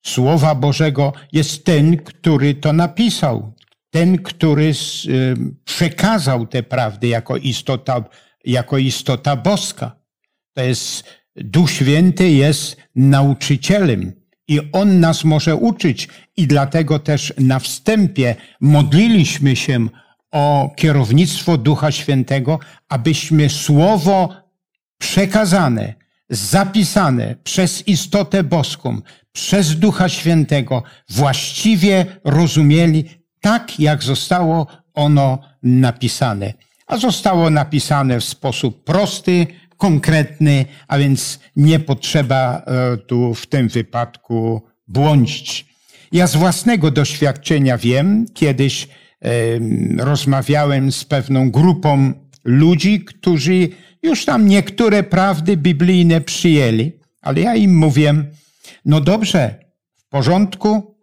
Słowa 0.06 0.56
Bożego 0.56 1.14
jest 1.32 1.66
ten, 1.66 1.98
który 1.98 2.56
to 2.56 2.74
napisał, 2.74 3.54
ten, 3.90 4.18
który 4.18 4.74
przekazał 5.64 6.48
te 6.48 6.64
prawdy 6.64 7.08
jako 7.08 7.38
istota, 7.38 8.04
jako 8.46 8.78
istota 8.78 9.36
boska. 9.36 9.96
To 10.54 10.62
jest 10.62 11.04
Duch 11.36 11.72
Święty 11.72 12.30
jest 12.30 12.78
nauczycielem 12.96 14.14
i 14.48 14.60
On 14.72 15.00
nas 15.00 15.24
może 15.24 15.56
uczyć 15.56 16.08
i 16.38 16.48
dlatego 16.48 17.00
też 17.00 17.34
na 17.38 17.60
wstępie 17.60 18.36
modliliśmy 18.62 19.56
się 19.56 19.88
o 20.32 20.72
kierownictwo 20.76 21.58
Ducha 21.58 21.92
Świętego, 21.92 22.60
abyśmy 22.90 23.50
słowo 23.50 24.47
przekazane, 24.98 25.94
zapisane 26.30 27.36
przez 27.44 27.88
istotę 27.88 28.44
boską, 28.44 29.02
przez 29.32 29.76
Ducha 29.76 30.10
Świętego 30.10 30.84
właściwie 31.10 32.06
rozumieli 32.24 33.10
tak, 33.42 33.80
jak 33.80 34.04
zostało 34.04 34.68
ono 34.94 35.40
napisane. 35.64 36.54
A 36.88 36.98
zostało 36.98 37.50
napisane 37.50 38.20
w 38.20 38.24
sposób 38.24 38.84
prosty, 38.84 39.48
konkretny, 39.78 40.66
a 40.88 40.98
więc 40.98 41.40
nie 41.56 41.80
potrzeba 41.80 42.62
e, 42.66 42.98
tu 42.98 43.34
w 43.34 43.48
tym 43.48 43.68
wypadku 43.68 44.62
błądzić. 44.88 45.66
Ja 46.12 46.28
z 46.28 46.36
własnego 46.36 46.92
doświadczenia 46.92 47.78
wiem, 47.78 48.26
kiedyś 48.34 48.88
rozmawiałem 49.98 50.92
z 50.92 51.06
pewną 51.06 51.52
grupą 51.52 52.14
ludzi, 52.44 53.06
którzy 53.06 53.70
już 54.04 54.26
tam 54.26 54.48
niektóre 54.48 55.04
prawdy 55.04 55.58
biblijne 55.58 56.22
przyjęli, 56.22 56.92
ale 57.22 57.42
ja 57.42 57.56
im 57.56 57.76
mówię, 57.76 58.14
no 58.86 59.02
dobrze, 59.02 59.66
w 59.96 60.08
porządku, 60.10 60.98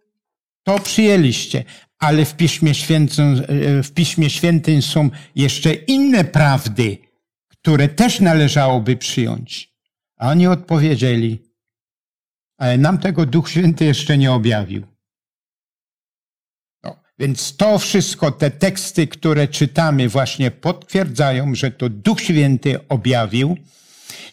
to 0.63 0.79
przyjęliście, 0.79 1.63
ale 1.99 2.25
w 2.25 2.35
Piśmie, 2.35 2.73
Świętym, 2.73 3.41
e, 3.47 3.83
w 3.83 3.91
Piśmie 3.91 4.29
Świętym 4.29 4.81
są 4.81 5.09
jeszcze 5.35 5.73
inne 5.73 6.23
prawdy, 6.23 6.97
które 7.47 7.89
też 7.89 8.19
należałoby 8.19 8.97
przyjąć. 8.97 9.75
A 10.17 10.29
oni 10.29 10.47
odpowiedzieli, 10.47 11.41
ale 12.57 12.77
nam 12.77 12.97
tego 12.97 13.25
Duch 13.25 13.49
Święty 13.49 13.85
jeszcze 13.85 14.17
nie 14.17 14.31
objawił. 14.31 14.94
Więc 17.19 17.57
to 17.57 17.79
wszystko, 17.79 18.31
te 18.31 18.51
teksty, 18.51 19.07
które 19.07 19.47
czytamy, 19.47 20.09
właśnie 20.09 20.51
potwierdzają, 20.51 21.55
że 21.55 21.71
to 21.71 21.89
Duch 21.89 22.21
Święty 22.21 22.87
objawił 22.89 23.57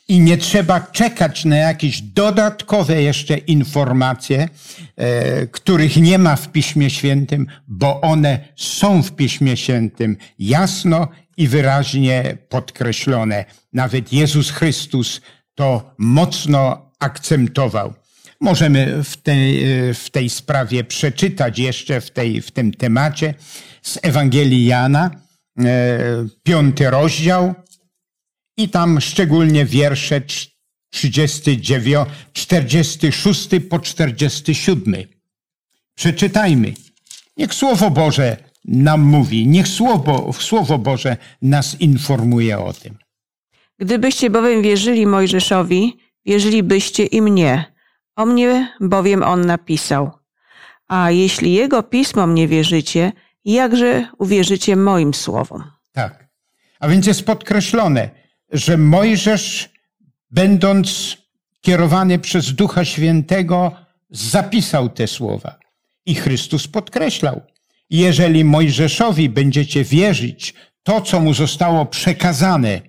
i 0.08 0.20
nie 0.20 0.36
trzeba 0.36 0.80
czekać 0.80 1.44
na 1.44 1.56
jakieś 1.56 2.02
dodatkowe 2.02 3.02
jeszcze 3.02 3.38
informacje, 3.38 4.48
e, 4.96 5.46
których 5.46 5.96
nie 5.96 6.18
ma 6.18 6.36
w 6.36 6.52
Piśmie 6.52 6.90
Świętym, 6.90 7.46
bo 7.68 8.00
one 8.00 8.48
są 8.56 9.02
w 9.02 9.12
Piśmie 9.12 9.56
Świętym 9.56 10.16
jasno 10.38 11.08
i 11.36 11.48
wyraźnie 11.48 12.38
podkreślone. 12.48 13.44
Nawet 13.72 14.12
Jezus 14.12 14.50
Chrystus 14.50 15.20
to 15.54 15.94
mocno 15.98 16.90
akcentował. 16.98 18.01
Możemy 18.42 19.05
w 19.05 19.16
tej, 19.16 19.64
w 19.94 20.11
tej 20.11 20.31
sprawie 20.31 20.85
przeczytać 20.85 21.59
jeszcze 21.59 22.00
w, 22.00 22.11
tej, 22.11 22.42
w 22.42 22.50
tym 22.50 22.72
temacie 22.72 23.35
z 23.83 23.98
Ewangelii 24.02 24.66
Jana, 24.66 25.11
e, 25.59 25.98
piąty 26.42 26.90
rozdział 26.90 27.55
i 28.57 28.68
tam 28.68 29.00
szczególnie 29.00 29.64
wiersze 29.64 30.20
39, 30.90 32.09
46 32.33 33.48
po 33.70 33.78
47. 33.78 34.94
Przeczytajmy. 35.94 36.74
Niech 37.37 37.55
Słowo 37.55 37.90
Boże 37.90 38.37
nam 38.64 39.00
mówi, 39.00 39.46
niech 39.46 39.68
Słowo, 39.68 40.33
Słowo 40.33 40.78
Boże 40.78 41.16
nas 41.42 41.81
informuje 41.81 42.59
o 42.59 42.72
tym. 42.72 42.98
Gdybyście 43.78 44.31
bowiem 44.31 44.62
wierzyli 44.62 45.07
Mojżeszowi, 45.07 45.96
wierzylibyście 46.26 47.05
i 47.05 47.22
mnie. 47.22 47.71
O 48.16 48.27
mnie 48.27 48.77
bowiem 48.81 49.22
on 49.22 49.46
napisał. 49.46 50.11
A 50.88 51.11
jeśli 51.11 51.53
jego 51.53 51.83
pismom 51.83 52.35
nie 52.35 52.48
wierzycie, 52.48 53.12
jakże 53.44 54.09
uwierzycie 54.18 54.77
moim 54.77 55.14
słowom? 55.14 55.64
Tak. 55.92 56.29
A 56.81 56.88
więc 56.88 57.07
jest 57.07 57.27
podkreślone, 57.27 58.11
że 58.53 58.77
Mojżesz, 58.77 59.70
będąc 60.31 61.16
kierowany 61.61 62.18
przez 62.18 62.55
Ducha 62.55 62.85
Świętego, 62.85 63.72
zapisał 64.11 64.88
te 64.88 65.07
słowa. 65.07 65.59
I 66.07 66.14
Chrystus 66.14 66.68
podkreślał, 66.68 67.40
jeżeli 67.90 68.44
Mojżeszowi 68.44 69.29
będziecie 69.29 69.85
wierzyć 69.85 70.55
to, 70.83 71.01
co 71.01 71.20
mu 71.20 71.35
zostało 71.35 71.87
przekazane 71.87 72.81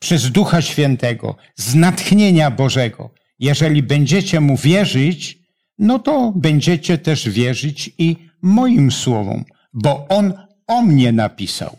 przez 0.00 0.30
Ducha 0.30 0.62
Świętego, 0.62 1.36
z 1.56 1.74
natchnienia 1.74 2.50
Bożego, 2.50 3.10
jeżeli 3.42 3.82
będziecie 3.82 4.40
mu 4.40 4.56
wierzyć, 4.56 5.38
no 5.78 5.98
to 5.98 6.32
będziecie 6.36 6.98
też 6.98 7.28
wierzyć 7.28 7.90
i 7.98 8.16
moim 8.42 8.92
słowom, 8.92 9.44
bo 9.72 10.08
on 10.08 10.32
o 10.66 10.82
mnie 10.82 11.12
napisał. 11.12 11.78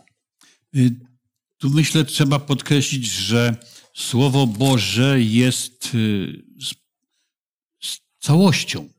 Y, 0.75 0.91
tu 1.57 1.69
myślę, 1.69 2.05
trzeba 2.05 2.39
podkreślić, 2.39 3.11
że 3.11 3.55
Słowo 3.93 4.47
Boże 4.47 5.21
jest 5.21 5.95
y, 5.95 6.43
z 7.81 7.99
całością. 8.19 8.89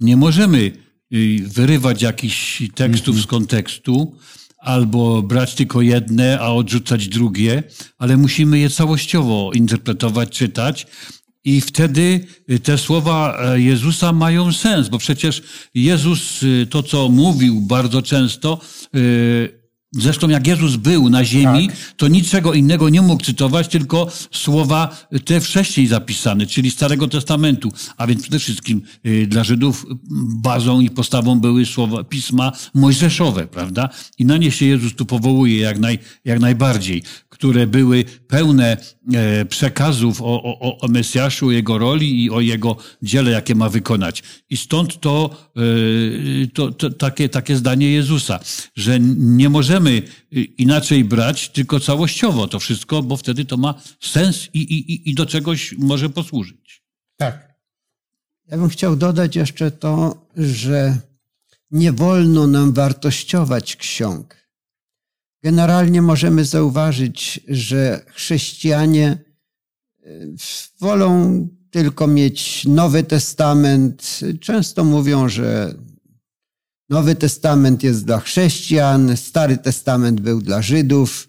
Nie 0.00 0.16
możemy 0.16 0.72
y, 1.14 1.38
wyrywać 1.42 2.02
jakichś 2.02 2.62
tekstów 2.74 3.22
z 3.22 3.26
kontekstu, 3.26 4.16
albo 4.58 5.22
brać 5.22 5.54
tylko 5.54 5.82
jedne, 5.82 6.38
a 6.40 6.48
odrzucać 6.48 7.08
drugie, 7.08 7.62
ale 7.98 8.16
musimy 8.16 8.58
je 8.58 8.70
całościowo 8.70 9.50
interpretować, 9.54 10.30
czytać. 10.38 10.86
I 11.48 11.60
wtedy 11.60 12.20
y, 12.50 12.58
te 12.58 12.78
słowa 12.78 13.38
e, 13.40 13.60
Jezusa 13.60 14.12
mają 14.12 14.52
sens, 14.52 14.88
bo 14.88 14.98
przecież 14.98 15.42
Jezus 15.74 16.44
to, 16.70 16.82
co 16.82 17.08
mówił 17.08 17.60
bardzo 17.60 18.02
często, 18.02 18.60
Zresztą 19.92 20.28
jak 20.28 20.46
Jezus 20.46 20.76
był 20.76 21.10
na 21.10 21.24
ziemi, 21.24 21.68
tak. 21.68 21.76
to 21.96 22.08
niczego 22.08 22.54
innego 22.54 22.88
nie 22.88 23.02
mógł 23.02 23.24
cytować, 23.24 23.68
tylko 23.68 24.10
słowa 24.30 24.96
te 25.24 25.40
wcześniej 25.40 25.86
zapisane, 25.86 26.46
czyli 26.46 26.70
Starego 26.70 27.08
Testamentu. 27.08 27.72
A 27.96 28.06
więc 28.06 28.22
przede 28.22 28.38
wszystkim 28.38 28.82
y, 29.06 29.26
dla 29.26 29.44
Żydów 29.44 29.86
bazą 30.42 30.80
i 30.80 30.90
postawą 30.90 31.40
były 31.40 31.66
słowa 31.66 32.04
pisma 32.04 32.52
mojżeszowe, 32.74 33.46
prawda? 33.46 33.88
I 34.18 34.24
na 34.24 34.36
nie 34.36 34.50
się 34.50 34.66
Jezus 34.66 34.94
tu 34.94 35.06
powołuje 35.06 35.60
jak, 35.60 35.78
naj, 35.78 35.98
jak 36.24 36.40
najbardziej 36.40 37.02
które 37.38 37.66
były 37.66 38.04
pełne 38.28 38.76
e, 39.14 39.44
przekazów 39.44 40.22
o, 40.22 40.42
o, 40.42 40.78
o 40.78 40.88
Mesjaszu, 40.88 41.46
o 41.46 41.50
jego 41.50 41.78
roli 41.78 42.24
i 42.24 42.30
o 42.30 42.40
jego 42.40 42.76
dziele, 43.02 43.30
jakie 43.30 43.54
ma 43.54 43.68
wykonać. 43.68 44.22
I 44.50 44.56
stąd 44.56 45.00
to, 45.00 45.30
e, 45.56 46.46
to, 46.46 46.72
to 46.72 46.90
takie, 46.90 47.28
takie 47.28 47.56
zdanie 47.56 47.90
Jezusa, 47.90 48.40
że 48.76 49.00
nie 49.16 49.48
możemy 49.48 49.77
inaczej 50.58 51.04
brać, 51.04 51.48
tylko 51.48 51.80
całościowo 51.80 52.48
to 52.48 52.58
wszystko, 52.58 53.02
bo 53.02 53.16
wtedy 53.16 53.44
to 53.44 53.56
ma 53.56 53.74
sens 54.00 54.48
i, 54.54 54.58
i, 54.58 55.10
i 55.10 55.14
do 55.14 55.26
czegoś 55.26 55.74
może 55.78 56.08
posłużyć. 56.08 56.82
Tak. 57.16 57.54
Ja 58.46 58.58
bym 58.58 58.68
chciał 58.68 58.96
dodać 58.96 59.36
jeszcze 59.36 59.70
to, 59.70 60.26
że 60.36 60.98
nie 61.70 61.92
wolno 61.92 62.46
nam 62.46 62.72
wartościować 62.72 63.76
ksiąg 63.76 64.38
Generalnie 65.42 66.02
możemy 66.02 66.44
zauważyć, 66.44 67.40
że 67.48 68.04
chrześcijanie 68.08 69.18
y, 70.06 70.34
wolą 70.80 71.48
tylko 71.70 72.06
mieć 72.06 72.64
Nowy 72.64 73.02
Testament. 73.02 74.20
Często 74.40 74.84
mówią, 74.84 75.28
że 75.28 75.74
Nowy 76.88 77.14
Testament 77.14 77.82
jest 77.82 78.04
dla 78.04 78.20
chrześcijan, 78.20 79.16
Stary 79.16 79.58
Testament 79.58 80.20
był 80.20 80.42
dla 80.42 80.62
Żydów. 80.62 81.28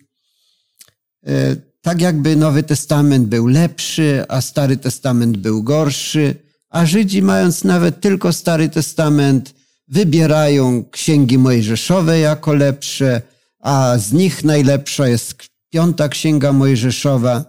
Y, 1.27 1.61
tak 1.81 2.01
jakby 2.01 2.35
Nowy 2.35 2.63
Testament 2.63 3.27
był 3.27 3.47
lepszy, 3.47 4.25
a 4.27 4.41
Stary 4.41 4.77
Testament 4.77 5.37
był 5.37 5.63
gorszy, 5.63 6.35
a 6.69 6.85
Żydzi, 6.85 7.21
mając 7.21 7.63
nawet 7.63 8.01
tylko 8.01 8.33
Stary 8.33 8.69
Testament, 8.69 9.53
wybierają 9.87 10.85
księgi 10.91 11.37
mojżeszowe 11.37 12.19
jako 12.19 12.53
lepsze, 12.53 13.21
a 13.59 13.97
z 13.97 14.13
nich 14.13 14.43
najlepsza 14.43 15.07
jest 15.07 15.35
piąta 15.69 16.09
księga 16.09 16.53
mojżeszowa. 16.53 17.45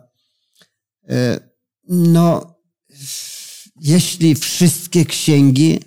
E, 1.09 1.41
no, 1.89 2.55
jeśli 3.81 4.35
wszystkie 4.35 5.05
księgi, 5.05 5.81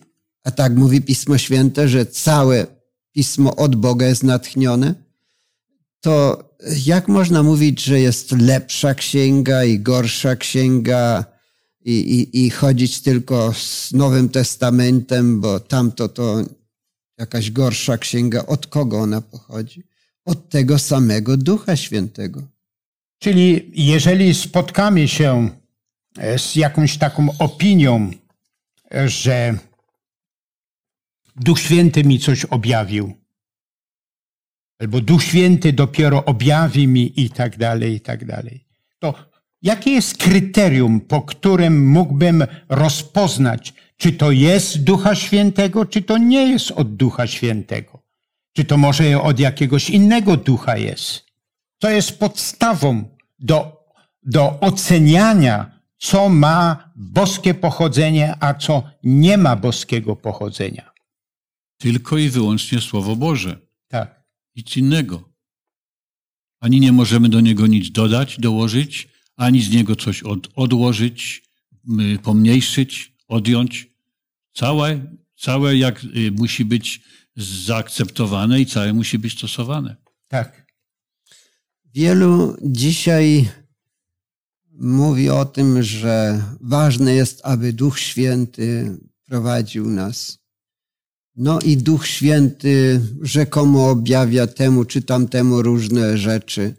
a 0.43 0.51
tak 0.51 0.75
mówi 0.75 1.01
Pismo 1.01 1.37
Święte, 1.37 1.87
że 1.87 2.05
całe 2.05 2.67
Pismo 3.11 3.55
od 3.55 3.75
Boga 3.75 4.07
jest 4.07 4.23
natchnione, 4.23 4.95
to 6.01 6.43
jak 6.85 7.07
można 7.07 7.43
mówić, 7.43 7.83
że 7.83 7.99
jest 7.99 8.31
lepsza 8.31 8.93
księga 8.93 9.63
i 9.63 9.79
gorsza 9.79 10.35
księga 10.35 11.25
i, 11.85 11.91
i, 11.93 12.45
i 12.45 12.49
chodzić 12.49 13.01
tylko 13.01 13.53
z 13.53 13.93
Nowym 13.93 14.29
Testamentem, 14.29 15.41
bo 15.41 15.59
tamto 15.59 16.09
to 16.09 16.43
jakaś 17.17 17.51
gorsza 17.51 17.97
księga. 17.97 18.45
Od 18.45 18.67
kogo 18.67 18.99
ona 18.99 19.21
pochodzi? 19.21 19.83
Od 20.25 20.49
tego 20.49 20.79
samego 20.79 21.37
Ducha 21.37 21.75
Świętego. 21.75 22.41
Czyli 23.19 23.71
jeżeli 23.73 24.33
spotkamy 24.33 25.07
się 25.07 25.49
e, 26.17 26.39
z 26.39 26.55
jakąś 26.55 26.97
taką 26.97 27.27
opinią, 27.39 28.11
że 29.05 29.57
Duch 31.35 31.59
Święty 31.59 32.03
mi 32.03 32.19
coś 32.19 32.45
objawił, 32.45 33.13
albo 34.79 35.01
Duch 35.01 35.23
Święty 35.23 35.73
dopiero 35.73 36.25
objawi 36.25 36.87
mi 36.87 37.21
i 37.21 37.29
tak 37.29 37.57
dalej, 37.57 37.93
i 37.93 37.99
tak 37.99 38.25
dalej. 38.25 38.65
To 38.99 39.13
jakie 39.61 39.91
jest 39.91 40.17
kryterium, 40.17 41.01
po 41.01 41.21
którym 41.21 41.91
mógłbym 41.91 42.45
rozpoznać, 42.69 43.73
czy 43.97 44.11
to 44.11 44.31
jest 44.31 44.83
Ducha 44.83 45.15
Świętego, 45.15 45.85
czy 45.85 46.01
to 46.01 46.17
nie 46.17 46.51
jest 46.51 46.71
od 46.71 46.95
Ducha 46.95 47.27
Świętego? 47.27 48.03
Czy 48.53 48.65
to 48.65 48.77
może 48.77 49.21
od 49.21 49.39
jakiegoś 49.39 49.89
innego 49.89 50.37
ducha 50.37 50.77
jest? 50.77 51.25
To 51.79 51.89
jest 51.89 52.19
podstawą 52.19 53.03
do, 53.39 53.85
do 54.23 54.59
oceniania, 54.59 55.79
co 55.97 56.29
ma 56.29 56.91
boskie 56.95 57.53
pochodzenie, 57.53 58.35
a 58.39 58.53
co 58.53 58.83
nie 59.03 59.37
ma 59.37 59.55
boskiego 59.55 60.15
pochodzenia. 60.15 60.92
Tylko 61.83 62.17
i 62.17 62.29
wyłącznie 62.29 62.81
Słowo 62.81 63.15
Boże. 63.15 63.59
Tak 63.87 64.23
nic 64.55 64.77
innego. 64.77 65.29
Ani 66.59 66.79
nie 66.79 66.91
możemy 66.91 67.29
do 67.29 67.39
niego 67.39 67.67
nic 67.67 67.91
dodać, 67.91 68.39
dołożyć, 68.39 69.07
ani 69.35 69.61
z 69.61 69.71
niego 69.71 69.95
coś 69.95 70.23
od, 70.23 70.49
odłożyć, 70.55 71.43
pomniejszyć, 72.23 73.13
odjąć. 73.27 73.87
Całe, 74.53 75.15
całe 75.35 75.77
jak 75.77 76.03
y, 76.03 76.31
musi 76.31 76.65
być 76.65 77.01
zaakceptowane 77.35 78.61
i 78.61 78.65
całe 78.65 78.93
musi 78.93 79.19
być 79.19 79.37
stosowane. 79.37 79.95
Tak. 80.27 80.67
Wielu 81.85 82.57
dzisiaj 82.61 83.49
mówi 84.71 85.29
o 85.29 85.45
tym, 85.45 85.83
że 85.83 86.43
ważne 86.61 87.13
jest, 87.13 87.41
aby 87.43 87.73
Duch 87.73 87.99
Święty 87.99 88.97
prowadził 89.25 89.89
nas 89.89 90.42
no 91.35 91.59
i 91.59 91.77
Duch 91.77 92.07
Święty 92.07 93.01
rzekomo 93.21 93.89
objawia 93.89 94.47
temu 94.47 94.85
czy 94.85 95.01
tamtemu 95.01 95.61
różne 95.61 96.17
rzeczy. 96.17 96.75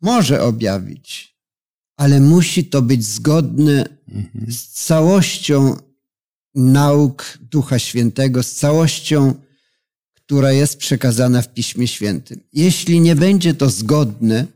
Może 0.00 0.42
objawić, 0.42 1.36
ale 1.96 2.20
musi 2.20 2.64
to 2.64 2.82
być 2.82 3.04
zgodne 3.04 3.88
z 4.48 4.68
całością 4.68 5.76
nauk 6.54 7.38
Ducha 7.40 7.78
Świętego, 7.78 8.42
z 8.42 8.52
całością, 8.52 9.34
która 10.14 10.52
jest 10.52 10.76
przekazana 10.76 11.42
w 11.42 11.54
Piśmie 11.54 11.88
Świętym. 11.88 12.40
Jeśli 12.52 13.00
nie 13.00 13.16
będzie 13.16 13.54
to 13.54 13.70
zgodne, 13.70 14.46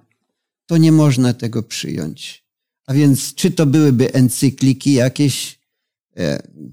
to 0.66 0.76
nie 0.76 0.92
można 0.92 1.34
tego 1.34 1.62
przyjąć. 1.62 2.46
A 2.86 2.94
więc 2.94 3.34
czy 3.34 3.50
to 3.50 3.66
byłyby 3.66 4.12
encykliki 4.12 4.92
jakieś, 4.92 5.55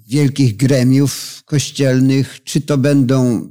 wielkich 0.08 0.58
gremiów 0.58 1.43
kościelnych, 1.45 2.43
czy 2.43 2.62
to 2.62 2.77
będą 2.77 3.49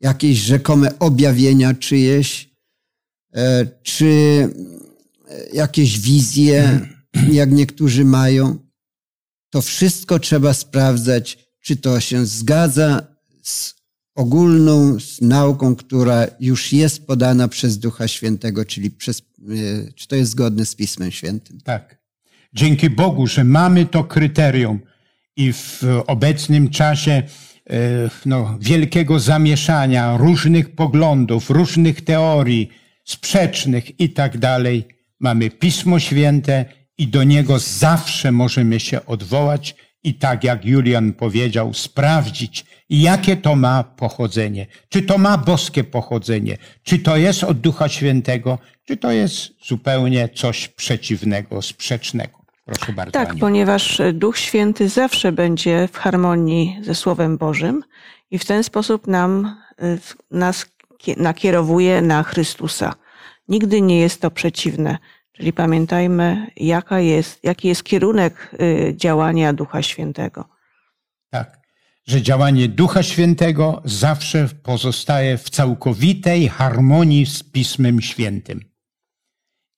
jakieś 0.00 0.38
rzekome 0.38 0.98
objawienia 0.98 1.74
czyjeś, 1.74 2.50
e, 3.34 3.66
czy 3.82 4.08
jakieś 5.52 6.00
wizje, 6.00 6.88
jak 7.32 7.52
niektórzy 7.52 8.04
mają. 8.04 8.58
To 9.50 9.62
wszystko 9.62 10.18
trzeba 10.18 10.54
sprawdzać, 10.54 11.38
czy 11.60 11.76
to 11.76 12.00
się 12.00 12.26
zgadza 12.26 13.06
z 13.42 13.74
ogólną 14.14 15.00
z 15.00 15.20
nauką, 15.20 15.76
która 15.76 16.26
już 16.40 16.72
jest 16.72 17.06
podana 17.06 17.48
przez 17.48 17.78
Ducha 17.78 18.08
Świętego, 18.08 18.64
czyli 18.64 18.90
przez, 18.90 19.18
e, 19.18 19.92
czy 19.92 20.08
to 20.08 20.16
jest 20.16 20.30
zgodne 20.30 20.66
z 20.66 20.74
Pismem 20.74 21.10
Świętym. 21.10 21.60
Tak. 21.60 22.03
Dzięki 22.54 22.90
Bogu, 22.90 23.26
że 23.26 23.44
mamy 23.44 23.86
to 23.86 24.04
kryterium 24.04 24.80
i 25.36 25.52
w 25.52 25.82
obecnym 26.06 26.70
czasie 26.70 27.12
e, 27.12 27.22
no, 28.26 28.58
wielkiego 28.60 29.20
zamieszania, 29.20 30.16
różnych 30.16 30.74
poglądów, 30.74 31.50
różnych 31.50 32.00
teorii, 32.00 32.68
sprzecznych 33.04 34.00
i 34.00 34.10
tak 34.10 34.38
dalej, 34.38 34.84
mamy 35.20 35.50
Pismo 35.50 35.98
Święte 35.98 36.64
i 36.98 37.08
do 37.08 37.24
niego 37.24 37.58
zawsze 37.58 38.32
możemy 38.32 38.80
się 38.80 39.06
odwołać 39.06 39.74
i 40.04 40.14
tak 40.14 40.44
jak 40.44 40.64
Julian 40.64 41.12
powiedział, 41.12 41.74
sprawdzić, 41.74 42.64
jakie 42.90 43.36
to 43.36 43.56
ma 43.56 43.84
pochodzenie. 43.84 44.66
Czy 44.88 45.02
to 45.02 45.18
ma 45.18 45.38
boskie 45.38 45.84
pochodzenie, 45.84 46.58
czy 46.82 46.98
to 46.98 47.16
jest 47.16 47.44
od 47.44 47.60
Ducha 47.60 47.88
Świętego, 47.88 48.58
czy 48.84 48.96
to 48.96 49.12
jest 49.12 49.66
zupełnie 49.66 50.28
coś 50.28 50.68
przeciwnego, 50.68 51.62
sprzecznego. 51.62 52.43
Proszę 52.64 52.92
bardzo. 52.92 53.12
Tak, 53.12 53.30
Aniu. 53.30 53.40
ponieważ 53.40 54.02
Duch 54.12 54.38
Święty 54.38 54.88
zawsze 54.88 55.32
będzie 55.32 55.88
w 55.92 55.96
harmonii 55.96 56.78
ze 56.82 56.94
Słowem 56.94 57.38
Bożym 57.38 57.82
i 58.30 58.38
w 58.38 58.44
ten 58.44 58.64
sposób 58.64 59.06
nam, 59.06 59.56
y, 59.82 59.98
nas 60.30 60.66
nakierowuje 61.16 62.02
na 62.02 62.22
Chrystusa. 62.22 62.94
Nigdy 63.48 63.80
nie 63.80 64.00
jest 64.00 64.20
to 64.20 64.30
przeciwne. 64.30 64.98
Czyli 65.32 65.52
pamiętajmy, 65.52 66.46
jaka 66.56 67.00
jest, 67.00 67.44
jaki 67.44 67.68
jest 67.68 67.84
kierunek 67.84 68.50
y, 68.60 68.94
działania 68.96 69.52
Ducha 69.52 69.82
Świętego. 69.82 70.44
Tak, 71.30 71.60
że 72.06 72.22
działanie 72.22 72.68
Ducha 72.68 73.02
Świętego 73.02 73.82
zawsze 73.84 74.48
pozostaje 74.62 75.38
w 75.38 75.50
całkowitej 75.50 76.48
harmonii 76.48 77.26
z 77.26 77.42
Pismem 77.42 78.00
Świętym. 78.00 78.60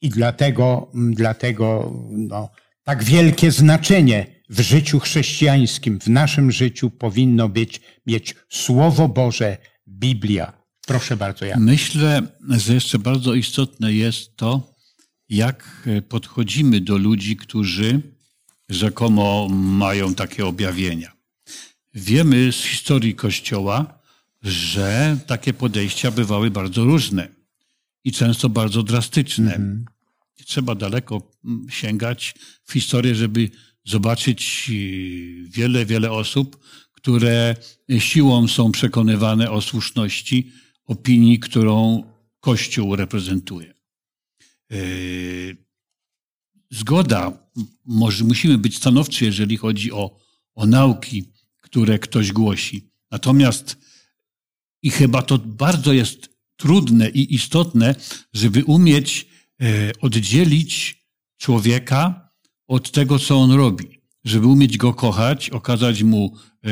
I 0.01 0.09
dlatego, 0.09 0.91
dlatego 0.95 1.93
no, 2.11 2.51
tak 2.87 3.05
wielkie 3.05 3.53
znaczenie 3.53 4.27
w 4.51 4.61
życiu 4.61 4.99
chrześcijańskim, 5.01 6.01
w 6.01 6.07
naszym 6.07 6.53
życiu 6.53 6.91
powinno 6.91 7.49
być, 7.49 7.81
mieć 8.07 8.35
Słowo 8.49 9.09
Boże, 9.09 9.59
Biblia. 9.89 10.53
Proszę 10.87 11.17
bardzo, 11.17 11.45
ja. 11.45 11.57
Myślę, 11.59 12.23
że 12.51 12.75
jeszcze 12.75 12.99
bardzo 12.99 13.35
istotne 13.35 13.93
jest 13.93 14.37
to, 14.37 14.73
jak 15.29 15.89
podchodzimy 16.09 16.81
do 16.81 16.99
ludzi, 16.99 17.37
którzy 17.37 18.01
rzekomo 18.69 19.49
mają 19.51 20.15
takie 20.15 20.47
objawienia. 20.47 21.13
Wiemy 21.95 22.53
z 22.53 22.65
historii 22.65 23.15
Kościoła, 23.15 23.99
że 24.43 25.17
takie 25.27 25.53
podejścia 25.53 26.11
bywały 26.11 26.51
bardzo 26.51 26.85
różne 26.85 27.29
i 28.05 28.13
często 28.13 28.49
bardzo 28.49 28.83
drastyczne. 28.83 29.55
Mm 29.55 29.96
-hmm 30.39 30.47
trzeba 30.47 30.75
daleko 30.75 31.33
mm, 31.45 31.67
sięgać 31.71 32.35
w 32.65 32.73
historię, 32.73 33.15
żeby 33.15 33.51
zobaczyć 33.85 34.71
y, 34.71 35.49
wiele, 35.49 35.87
wiele 35.87 36.11
osób, 36.11 36.59
które 36.93 37.57
siłą 37.99 38.49
są 38.49 38.73
przekonywane 38.73 39.51
o 39.51 39.61
słuszności 39.61 40.53
opinii, 40.85 41.39
którą 41.39 42.03
Kościół 42.41 42.97
reprezentuje. 42.97 43.75
Y, 44.73 45.57
zgoda, 46.71 47.49
może 47.85 48.25
musimy 48.25 48.59
być 48.59 48.77
stanowczy, 48.77 49.25
jeżeli 49.25 49.57
chodzi 49.57 49.93
o, 49.93 50.21
o 50.55 50.67
nauki, 50.67 51.25
które 51.61 51.99
ktoś 51.99 52.33
głosi. 52.33 52.91
Natomiast 53.11 53.77
I 54.83 54.91
chyba 54.91 55.23
to 55.23 55.39
bardzo 55.39 55.93
jest 55.93 56.37
trudne 56.57 57.11
i 57.11 57.35
istotne, 57.35 57.95
żeby 58.33 58.65
umieć 58.65 59.27
e, 59.31 59.36
oddzielić 60.01 61.05
człowieka 61.39 62.31
od 62.69 62.91
tego, 62.91 63.19
co 63.19 63.37
on 63.37 63.53
robi. 63.53 64.01
Żeby 64.25 64.47
umieć 64.47 64.77
go 64.77 64.95
kochać, 64.95 65.51
okazać 65.51 66.03
mu 66.03 66.35
e, 66.35 66.69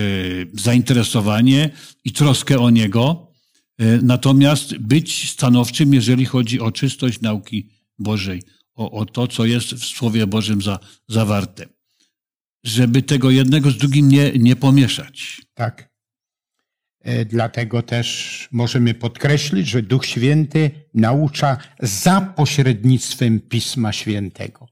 zainteresowanie 0.53 1.71
i 2.05 2.13
troskę 2.13 2.59
o 2.59 2.71
niego, 2.71 3.33
e, 3.79 3.99
natomiast 4.03 4.79
być 4.79 5.31
stanowczym, 5.31 5.95
jeżeli 5.95 6.25
chodzi 6.25 6.61
o 6.61 6.73
czystość 6.73 7.21
nauki 7.21 7.69
Bożej, 7.99 8.43
o, 8.75 8.91
o 8.91 9.07
to, 9.07 9.29
co 9.29 9.45
jest 9.45 9.67
w 9.67 9.85
Słowie 9.85 10.27
Bożym 10.27 10.63
za, 10.63 10.79
zawarte. 11.09 11.67
Żeby 12.65 13.03
tego 13.03 13.31
jednego 13.31 13.71
z 13.71 13.77
drugim 13.77 14.09
nie, 14.09 14.33
nie 14.33 14.57
pomieszać. 14.57 15.43
Tak. 15.55 15.94
E, 17.05 17.25
dlatego 17.25 17.83
też 17.83 18.49
możemy 18.53 18.95
podkreślić, 18.95 19.69
że 19.69 19.83
Duch 19.83 20.07
Święty 20.07 20.71
naucza 20.95 21.57
za 21.81 22.21
pośrednictwem 22.21 23.41
Pisma 23.41 23.93
Świętego. 23.93 24.69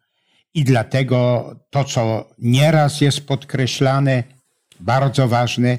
I 0.54 0.64
dlatego 0.64 1.50
to, 1.70 1.84
co 1.84 2.28
nieraz 2.38 3.00
jest 3.00 3.26
podkreślane, 3.26 4.24
bardzo 4.80 5.28
ważne, 5.28 5.78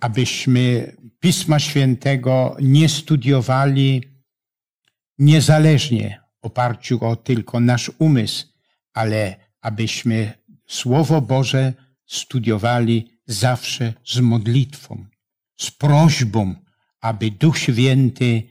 abyśmy 0.00 0.96
Pisma 1.20 1.58
Świętego 1.58 2.56
nie 2.60 2.88
studiowali 2.88 4.02
niezależnie, 5.18 6.20
oparciu 6.42 7.04
o 7.04 7.16
tylko 7.16 7.60
nasz 7.60 7.90
umysł, 7.98 8.46
ale 8.94 9.36
abyśmy 9.60 10.32
Słowo 10.66 11.20
Boże 11.20 11.72
studiowali 12.06 13.20
zawsze 13.26 13.92
z 14.04 14.20
modlitwą 14.20 15.13
z 15.56 15.70
prośbą, 15.70 16.54
aby 17.00 17.30
Duch 17.30 17.58
Święty 17.58 18.42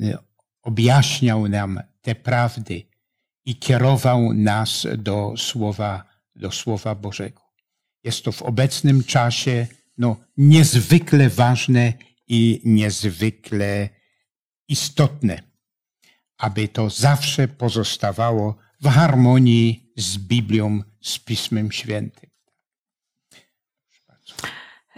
e, 0.00 0.18
objaśniał 0.62 1.48
nam 1.48 1.80
te 2.02 2.14
prawdy 2.14 2.82
i 3.44 3.56
kierował 3.56 4.32
nas 4.32 4.86
do 4.98 5.34
Słowa, 5.36 6.04
do 6.36 6.50
Słowa 6.50 6.94
Bożego. 6.94 7.42
Jest 8.04 8.24
to 8.24 8.32
w 8.32 8.42
obecnym 8.42 9.04
czasie 9.04 9.66
no, 9.98 10.16
niezwykle 10.36 11.28
ważne 11.28 11.92
i 12.28 12.60
niezwykle 12.64 13.88
istotne, 14.68 15.42
aby 16.38 16.68
to 16.68 16.90
zawsze 16.90 17.48
pozostawało 17.48 18.56
w 18.80 18.88
harmonii 18.88 19.92
z 19.96 20.18
Biblią, 20.18 20.82
z 21.00 21.18
Pismem 21.18 21.72
Świętym. 21.72 22.30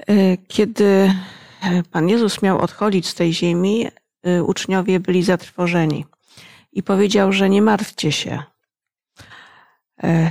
E, 0.07 0.37
kiedy 0.37 1.15
Pan 1.91 2.09
Jezus 2.09 2.43
miał 2.43 2.59
odchodzić 2.59 3.09
z 3.09 3.15
tej 3.15 3.35
ziemi, 3.35 3.87
y, 4.27 4.43
uczniowie 4.43 5.01
byli 5.01 5.23
zatrwożeni 5.23 6.05
i 6.73 6.83
powiedział, 6.83 7.33
że 7.33 7.51
nie 7.51 7.62
martwcie 7.62 8.12
się. 8.12 8.43
E, 10.03 10.31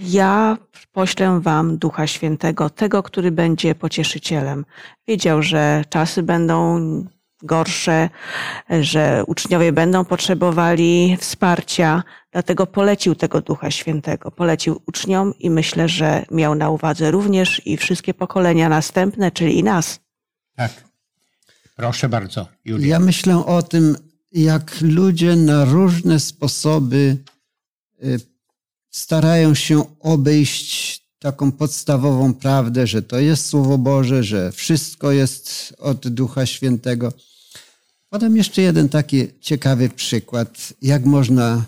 ja 0.00 0.56
poślę 0.92 1.40
wam 1.40 1.78
Ducha 1.78 2.06
Świętego, 2.06 2.70
tego, 2.70 3.02
który 3.02 3.30
będzie 3.30 3.74
pocieszycielem. 3.74 4.64
Wiedział, 5.08 5.42
że 5.42 5.84
czasy 5.88 6.22
będą 6.22 6.80
gorsze, 7.42 8.08
że 8.80 9.24
uczniowie 9.26 9.72
będą 9.72 10.04
potrzebowali 10.04 11.16
wsparcia, 11.20 12.02
dlatego 12.32 12.66
polecił 12.66 13.14
tego 13.14 13.40
Ducha 13.40 13.70
Świętego. 13.70 14.30
Polecił 14.30 14.82
uczniom 14.86 15.34
i 15.38 15.50
myślę, 15.50 15.88
że 15.88 16.24
miał 16.30 16.54
na 16.54 16.70
uwadze 16.70 17.10
również 17.10 17.66
i 17.66 17.76
wszystkie 17.76 18.14
pokolenia 18.14 18.68
następne, 18.68 19.30
czyli 19.30 19.58
i 19.58 19.62
nas. 19.64 20.01
Tak. 20.56 20.84
Proszę 21.76 22.08
bardzo, 22.08 22.46
Julia. 22.64 22.86
Ja 22.86 22.98
myślę 23.00 23.46
o 23.46 23.62
tym, 23.62 23.96
jak 24.32 24.80
ludzie 24.80 25.36
na 25.36 25.64
różne 25.64 26.20
sposoby 26.20 27.16
y, 28.04 28.20
starają 28.90 29.54
się 29.54 29.84
obejść 30.00 31.02
taką 31.18 31.52
podstawową 31.52 32.34
prawdę, 32.34 32.86
że 32.86 33.02
to 33.02 33.18
jest 33.18 33.46
Słowo 33.46 33.78
Boże, 33.78 34.24
że 34.24 34.52
wszystko 34.52 35.12
jest 35.12 35.74
od 35.78 36.08
Ducha 36.08 36.46
Świętego. 36.46 37.12
Podam 38.10 38.36
jeszcze 38.36 38.62
jeden 38.62 38.88
taki 38.88 39.28
ciekawy 39.40 39.88
przykład, 39.88 40.72
jak 40.82 41.04
można 41.04 41.64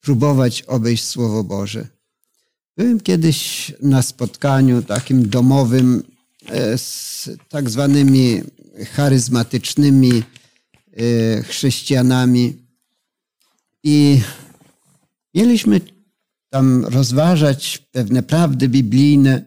próbować 0.00 0.62
obejść 0.62 1.04
Słowo 1.04 1.44
Boże. 1.44 1.86
Byłem 2.76 3.00
kiedyś 3.00 3.72
na 3.82 4.02
spotkaniu 4.02 4.82
takim 4.82 5.28
domowym 5.28 6.02
z 6.76 7.30
tak 7.48 7.70
zwanymi 7.70 8.42
charyzmatycznymi 8.92 10.22
e, 10.22 11.42
chrześcijanami. 11.42 12.66
I 13.82 14.20
mieliśmy 15.34 15.80
tam 16.50 16.84
rozważać 16.84 17.78
pewne 17.78 18.22
prawdy 18.22 18.68
biblijne, 18.68 19.44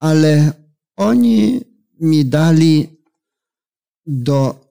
ale 0.00 0.52
oni 0.96 1.60
mi 2.00 2.24
dali 2.24 2.88
do 4.06 4.66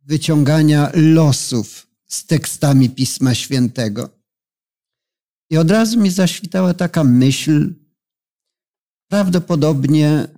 wyciągania 0.00 0.90
losów 0.94 1.86
z 2.06 2.26
tekstami 2.26 2.90
Pisma 2.90 3.34
Świętego. 3.34 4.10
I 5.50 5.56
od 5.56 5.70
razu 5.70 6.00
mi 6.00 6.10
zaświtała 6.10 6.74
taka 6.74 7.04
myśl, 7.04 7.74
prawdopodobnie 9.08 10.28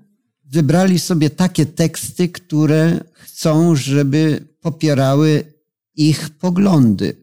wybrali 0.51 0.99
sobie 0.99 1.31
takie 1.31 1.67
teksty, 1.67 2.29
które 2.29 3.01
chcą, 3.13 3.77
żeby 3.77 4.49
popierały 4.61 5.53
ich 5.95 6.31
poglądy. 6.31 7.17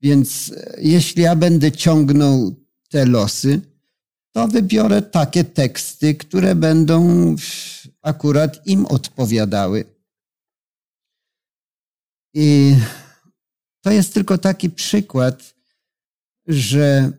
Więc 0.00 0.52
e, 0.56 0.76
jeśli 0.80 1.22
ja 1.22 1.36
będę 1.36 1.72
ciągnął 1.72 2.54
te 2.88 3.06
losy, 3.06 3.60
to 4.32 4.48
wybiorę 4.48 5.02
takie 5.02 5.44
teksty, 5.44 6.14
które 6.14 6.54
będą 6.54 7.36
akurat 8.02 8.66
im 8.66 8.86
odpowiadały. 8.86 9.84
I 12.34 12.76
to 13.80 13.90
jest 13.90 14.14
tylko 14.14 14.38
taki 14.38 14.70
przykład, 14.70 15.54
że 16.46 17.12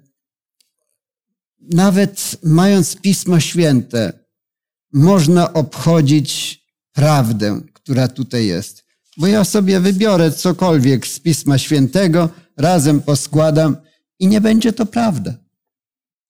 nawet 1.62 2.38
mając 2.44 2.96
Pismo 2.96 3.39
Święte, 3.39 4.23
można 4.94 5.54
obchodzić 5.54 6.64
prawdę, 6.94 7.62
która 7.74 8.08
tutaj 8.08 8.46
jest. 8.46 8.84
Bo 9.18 9.28
ja 9.28 9.44
sobie 9.44 9.80
wybiorę 9.80 10.32
cokolwiek 10.32 11.08
z 11.08 11.20
Pisma 11.20 11.58
Świętego, 11.58 12.30
razem 12.58 13.02
poskładam 13.02 13.78
i 14.20 14.28
nie 14.28 14.41
będzie 14.41 14.74
to 14.74 14.86
prawda. 14.86 15.34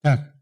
Tak. 0.01 0.33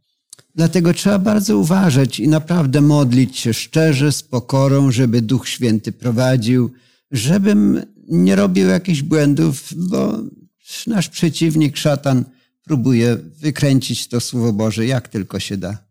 Dlatego 0.56 0.94
trzeba 0.94 1.20
bardzo 1.20 1.58
uważać 1.58 2.20
i 2.20 2.28
naprawdę 2.28 2.82
modlić 2.82 3.40
się 3.40 3.54
szczerze, 3.54 4.12
z 4.12 4.24
pokorą, 4.24 4.92
żeby 4.92 5.22
Duch 5.22 5.50
Święty 5.50 5.92
prowadził, 5.92 6.72
żebym 7.12 7.82
nie 8.08 8.36
robił 8.36 8.68
jakichś 8.68 9.02
błędów, 9.02 9.74
bo 9.76 10.20
nasz 10.88 11.10
przeciwnik, 11.10 11.78
szatan, 11.78 12.26
próbuje 12.64 13.16
wykręcić 13.16 14.08
to 14.08 14.20
Słowo 14.20 14.54
Boże 14.54 14.86
jak 14.86 15.08
tylko 15.08 15.40
się 15.40 15.58
da. 15.58 15.91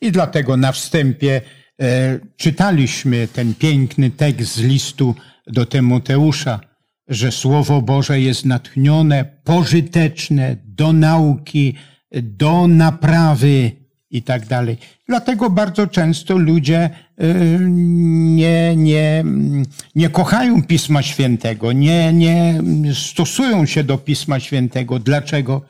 I 0.00 0.12
dlatego 0.12 0.56
na 0.56 0.72
wstępie 0.72 1.40
e, 1.80 2.18
czytaliśmy 2.36 3.28
ten 3.28 3.54
piękny 3.54 4.10
tekst 4.10 4.54
z 4.54 4.60
listu 4.60 5.14
do 5.46 5.66
Tymoteusza, 5.66 6.60
że 7.08 7.32
Słowo 7.32 7.82
Boże 7.82 8.20
jest 8.20 8.44
natchnione, 8.44 9.24
pożyteczne 9.44 10.56
do 10.64 10.92
nauki, 10.92 11.74
do 12.22 12.68
naprawy 12.68 13.70
i 14.10 14.22
tak 14.22 14.46
dalej. 14.46 14.76
Dlatego 15.08 15.50
bardzo 15.50 15.86
często 15.86 16.36
ludzie 16.36 16.78
e, 16.80 16.90
nie, 17.70 18.76
nie, 18.76 19.24
nie 19.94 20.08
kochają 20.10 20.62
Pisma 20.62 21.02
Świętego, 21.02 21.72
nie, 21.72 22.12
nie 22.12 22.60
stosują 22.94 23.66
się 23.66 23.84
do 23.84 23.98
Pisma 23.98 24.40
Świętego. 24.40 24.98
Dlaczego? 24.98 25.62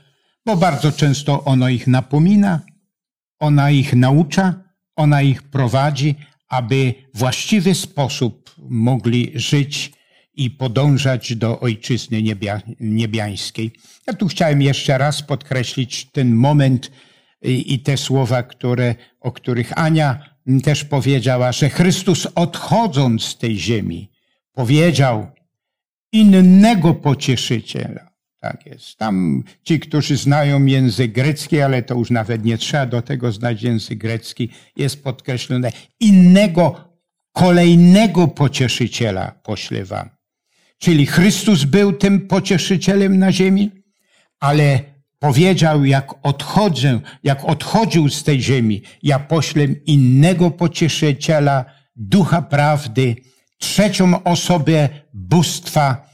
Bo 0.47 0.57
bardzo 0.57 0.93
często 0.93 1.45
ono 1.45 1.69
ich 1.69 1.87
napomina, 1.87 2.61
ona 3.43 3.71
ich 3.71 3.95
naucza, 3.95 4.55
ona 4.97 5.23
ich 5.23 5.43
prowadzi, 5.43 6.15
aby 6.49 6.95
w 7.15 7.19
właściwy 7.19 7.75
sposób 7.75 8.55
mogli 8.69 9.33
żyć 9.35 9.93
i 10.35 10.51
podążać 10.51 11.37
do 11.37 11.61
ojczyzny 11.61 12.23
niebia, 12.23 12.61
niebiańskiej. 12.81 13.73
Ja 14.07 14.13
tu 14.13 14.29
chciałem 14.29 14.63
jeszcze 14.63 14.99
raz 14.99 15.23
podkreślić 15.23 16.11
ten 16.13 16.35
moment 16.35 16.91
i, 17.43 17.75
i 17.75 17.79
te 17.79 17.97
słowa, 17.97 18.43
które, 18.43 18.95
o 19.21 19.33
których 19.33 19.79
Ania 19.79 20.19
też 20.65 20.85
powiedziała, 20.85 21.53
że 21.53 21.71
Chrystus 21.71 22.27
odchodząc 22.35 23.25
z 23.25 23.39
tej 23.39 23.59
ziemi 23.59 24.11
powiedział 24.53 25.27
innego 26.13 26.95
pocieszyciela, 26.95 28.12
tak 28.43 28.67
jest. 28.67 28.99
Tam 28.99 29.43
ci, 29.65 29.81
którzy 29.81 30.17
znają 30.17 30.65
język 30.65 31.13
grecki, 31.13 31.61
ale 31.61 31.83
to 31.83 31.95
już 31.95 32.11
nawet 32.11 32.45
nie 32.45 32.59
trzeba 32.59 32.87
do 32.87 33.03
tego 33.03 33.33
znać 33.33 33.63
język 33.63 33.99
grecki, 33.99 34.49
jest 34.77 35.05
podkreślone 35.05 35.73
innego 36.01 36.93
kolejnego 37.33 38.29
pocieszyciela 38.29 39.31
poślę 39.43 39.85
wam. 39.85 40.09
Czyli 40.79 41.07
Chrystus 41.07 41.65
był 41.65 41.93
tym 41.93 42.21
pocieszycielem 42.21 43.19
na 43.19 43.33
ziemi, 43.33 43.71
ale 44.41 44.81
powiedział, 45.19 45.85
jak 45.85 46.15
odchodzę, 46.23 47.01
jak 47.25 47.45
odchodził 47.45 48.09
z 48.09 48.25
tej 48.25 48.43
ziemi, 48.43 48.83
ja 49.03 49.19
poślę 49.19 49.65
innego 49.65 50.51
pocieszyciela, 50.51 51.65
ducha 51.97 52.43
prawdy, 52.43 53.17
trzecią 53.59 54.23
osobę 54.25 54.89
bóstwa, 55.15 56.12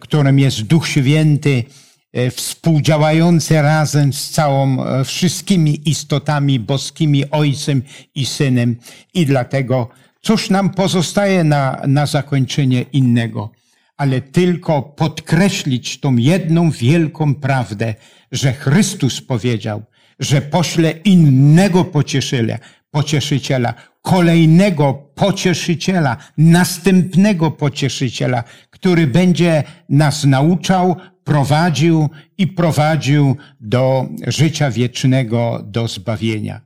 którym 0.00 0.38
jest 0.38 0.62
Duch 0.62 0.88
Święty, 0.88 1.64
e, 2.12 2.30
współdziałający 2.30 3.62
razem 3.62 4.12
z 4.12 4.30
całą, 4.30 4.84
e, 4.84 5.04
wszystkimi 5.04 5.88
istotami 5.88 6.60
boskimi, 6.60 7.30
Ojcem 7.30 7.82
i 8.14 8.26
Synem. 8.26 8.76
I 9.14 9.26
dlatego, 9.26 9.88
cóż 10.22 10.50
nam 10.50 10.70
pozostaje 10.70 11.44
na, 11.44 11.82
na 11.86 12.06
zakończenie 12.06 12.82
innego? 12.82 13.50
ale 13.96 14.20
tylko 14.20 14.82
podkreślić 14.82 16.00
tą 16.00 16.16
jedną 16.16 16.70
wielką 16.70 17.34
prawdę, 17.34 17.94
że 18.32 18.52
Chrystus 18.52 19.20
powiedział, 19.20 19.82
że 20.20 20.42
pośle 20.42 20.90
innego 20.90 21.84
pocieszyciela, 21.84 22.58
pocieszyciela, 22.90 23.74
kolejnego 24.02 24.94
pocieszyciela, 24.94 26.16
następnego 26.38 27.50
pocieszyciela, 27.50 28.44
który 28.76 29.06
będzie 29.06 29.64
nas 29.88 30.24
nauczał, 30.24 30.96
prowadził 31.24 32.08
i 32.38 32.46
prowadził 32.46 33.36
do 33.60 34.08
życia 34.26 34.70
wiecznego, 34.70 35.64
do 35.66 35.88
zbawienia. 35.88 36.60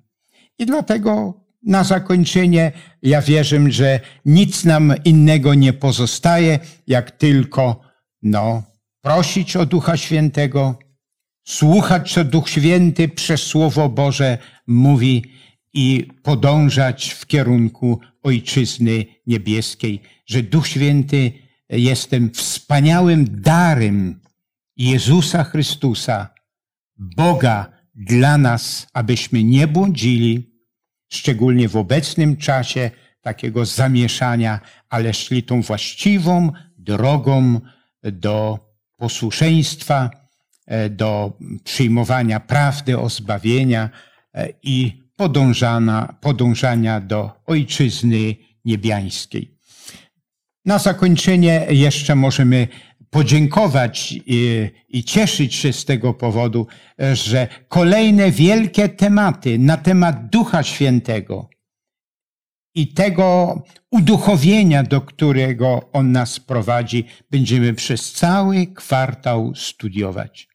I 0.58 0.66
dlatego 0.66 1.34
na 1.62 1.84
zakończenie 1.84 2.72
ja 3.02 3.22
wierzę, 3.22 3.70
że 3.72 4.00
nic 4.24 4.64
nam 4.64 4.94
innego 5.04 5.54
nie 5.54 5.72
pozostaje, 5.72 6.58
jak 6.86 7.10
tylko 7.10 7.80
no, 8.22 8.62
prosić 9.02 9.56
o 9.56 9.66
Ducha 9.66 9.96
Świętego, 9.96 10.78
słuchać, 11.44 12.12
co 12.12 12.24
Duch 12.24 12.48
Święty 12.48 13.08
przez 13.08 13.42
Słowo 13.42 13.88
Boże 13.88 14.38
mówi 14.66 15.24
i 15.74 16.08
podążać 16.22 17.10
w 17.10 17.26
kierunku 17.26 18.00
Ojczyzny 18.22 19.04
Niebieskiej, 19.26 20.02
że 20.26 20.42
Duch 20.42 20.68
Święty 20.68 21.32
jest 21.70 22.10
tym 22.10 22.30
wspaniałym 22.30 23.42
darem 23.42 24.20
Jezusa 24.76 25.44
Chrystusa, 25.44 26.28
Boga 26.96 27.72
dla 27.94 28.38
nas, 28.38 28.86
abyśmy 28.92 29.44
nie 29.44 29.66
błądzili, 29.66 30.50
szczególnie 31.08 31.68
w 31.68 31.76
obecnym 31.76 32.36
czasie 32.36 32.90
takiego 33.20 33.64
zamieszania, 33.64 34.60
ale 34.88 35.14
szli 35.14 35.42
tą 35.42 35.62
właściwą 35.62 36.52
drogą 36.78 37.60
do 38.02 38.58
posłuszeństwa, 38.96 40.10
e, 40.66 40.90
do 40.90 41.38
przyjmowania 41.64 42.40
prawdy 42.40 42.98
o 42.98 43.08
zbawienia 43.08 43.90
e, 44.34 44.48
i 44.62 45.02
podążania 46.20 47.00
do 47.00 47.42
ojczyzny 47.46 48.36
niebiańskiej. 48.64 49.59
Na 50.70 50.78
zakończenie 50.78 51.66
jeszcze 51.70 52.14
możemy 52.14 52.68
podziękować 53.10 54.12
i, 54.26 54.70
i, 54.88 55.04
cieszyć 55.04 55.54
się 55.54 55.72
z 55.72 55.84
tego 55.84 56.14
powodu, 56.14 56.66
że 57.12 57.48
kolejne 57.68 58.30
wielkie 58.30 58.88
tematy 58.88 59.58
na 59.58 59.76
temat 59.76 60.28
Ducha 60.28 60.62
Świętego 60.62 61.48
i 62.74 62.88
tego 62.94 63.62
uduchowienia, 63.90 64.82
do 64.82 65.00
którego 65.00 65.90
On 65.92 66.12
nas 66.12 66.40
prowadzi, 66.40 67.04
będziemy 67.30 67.74
przez 67.74 68.12
cały 68.12 68.66
kwartał 68.66 69.52
studiować. 69.54 70.48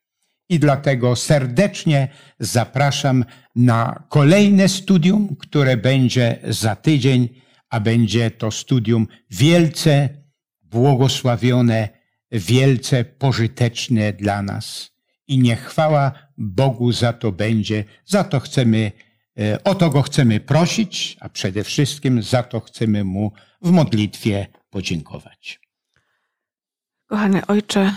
I 0.50 0.60
dlatego 0.60 1.16
serdecznie 1.16 2.08
zapraszam 2.40 3.26
na 3.56 4.04
kolejne 4.10 4.70
studium, 4.70 5.36
które 5.40 5.78
będzie 5.78 6.40
za 6.44 6.76
tydzień, 6.76 7.45
a 7.70 7.80
będzie 7.80 8.32
to 8.32 8.52
studium 8.52 9.08
wielce 9.30 10.10
błogosławione 10.62 11.90
wielce 12.32 13.06
pożyteczne 13.06 14.14
dla 14.14 14.42
nas. 14.42 14.92
I 15.28 15.40
niech 15.40 15.60
chwała 15.60 16.12
Bogu 16.38 16.92
za 16.92 17.14
to 17.14 17.32
będzie. 17.32 17.84
Za 18.06 18.24
to 18.24 18.40
chcemy, 18.40 18.92
e, 19.40 19.64
o 19.64 19.76
to 19.76 19.90
go 19.90 20.02
chcemy 20.02 20.40
prosić, 20.40 21.18
a 21.20 21.30
przede 21.30 21.64
wszystkim 21.64 22.24
za 22.24 22.44
to 22.44 22.60
chcemy 22.60 23.04
mu 23.04 23.32
w 23.62 23.72
modlitwie 23.72 24.48
podziękować. 24.70 25.60
Kochany 27.08 27.46
Ojcze, 27.46 27.96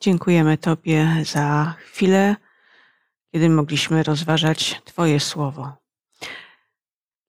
dziękujemy 0.00 0.58
Tobie 0.58 1.08
za 1.24 1.74
chwilę, 1.78 2.36
kiedy 3.32 3.48
mogliśmy 3.48 4.02
rozważać 4.02 4.80
Twoje 4.84 5.20
słowo. 5.20 5.72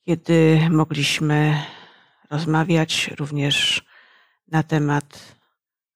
Kiedy 0.05 0.59
mogliśmy 0.69 1.63
rozmawiać 2.29 3.11
również 3.17 3.85
na 4.47 4.63
temat 4.63 5.35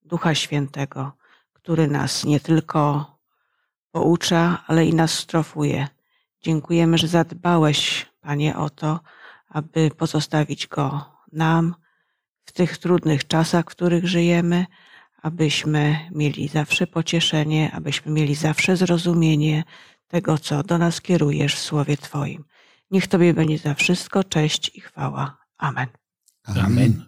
Ducha 0.04 0.36
Świętego, 0.36 1.12
który 1.54 1.88
nas 1.88 2.26
nie 2.26 2.40
tylko 2.40 3.06
poucza, 3.92 4.64
ale 4.68 4.86
i 4.86 4.94
nas 4.94 5.14
strofuje. 5.14 5.88
Dziękujemy, 6.42 6.98
że 6.98 7.08
zadbałeś, 7.08 8.06
Panie, 8.22 8.58
o 8.58 8.70
to, 8.70 9.00
aby 9.50 9.92
pozostawić 9.98 10.68
go 10.68 11.06
nam 11.32 11.76
w 12.46 12.52
tych 12.52 12.78
trudnych 12.78 13.28
czasach, 13.28 13.66
w 13.66 13.76
których 13.76 14.08
żyjemy, 14.08 14.66
abyśmy 15.22 16.10
mieli 16.12 16.48
zawsze 16.48 16.88
pocieszenie, 16.88 17.72
abyśmy 17.74 18.12
mieli 18.12 18.36
zawsze 18.36 18.78
zrozumienie 18.78 19.64
tego, 20.08 20.38
co 20.38 20.64
do 20.64 20.78
nas 20.78 21.02
kierujesz 21.02 21.56
w 21.56 21.60
Słowie 21.60 21.98
Twoim. 21.98 22.44
Niech 22.92 23.08
Tobie 23.08 23.34
będzie 23.34 23.58
za 23.58 23.74
wszystko 23.74 24.24
cześć 24.24 24.72
i 24.76 24.82
chwała. 24.82 25.38
Amen. 25.58 26.01
Amen. 26.44 27.06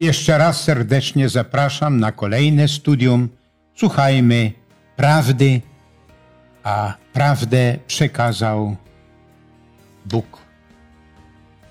Jeszcze 0.00 0.38
raz 0.38 0.64
serdecznie 0.64 1.28
zapraszam 1.28 2.00
na 2.00 2.12
kolejne 2.12 2.68
studium. 2.68 3.28
Słuchajmy 3.74 4.52
prawdy, 4.96 5.60
a 6.62 6.94
prawdę 7.12 7.78
przekazał 7.86 8.76
Bóg. 10.06 10.38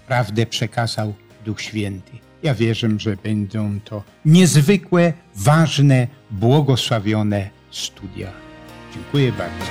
Prawdę 0.07 0.45
przekazał 0.45 1.13
Duch 1.45 1.61
Święty. 1.61 2.11
Ja 2.43 2.55
wierzę, 2.55 2.89
że 2.97 3.15
będą 3.15 3.79
to 3.79 4.03
niezwykłe, 4.25 5.13
ważne, 5.35 6.07
błogosławione 6.31 7.49
studia. 7.71 8.31
Dziękuję 8.93 9.31
bardzo. 9.31 9.65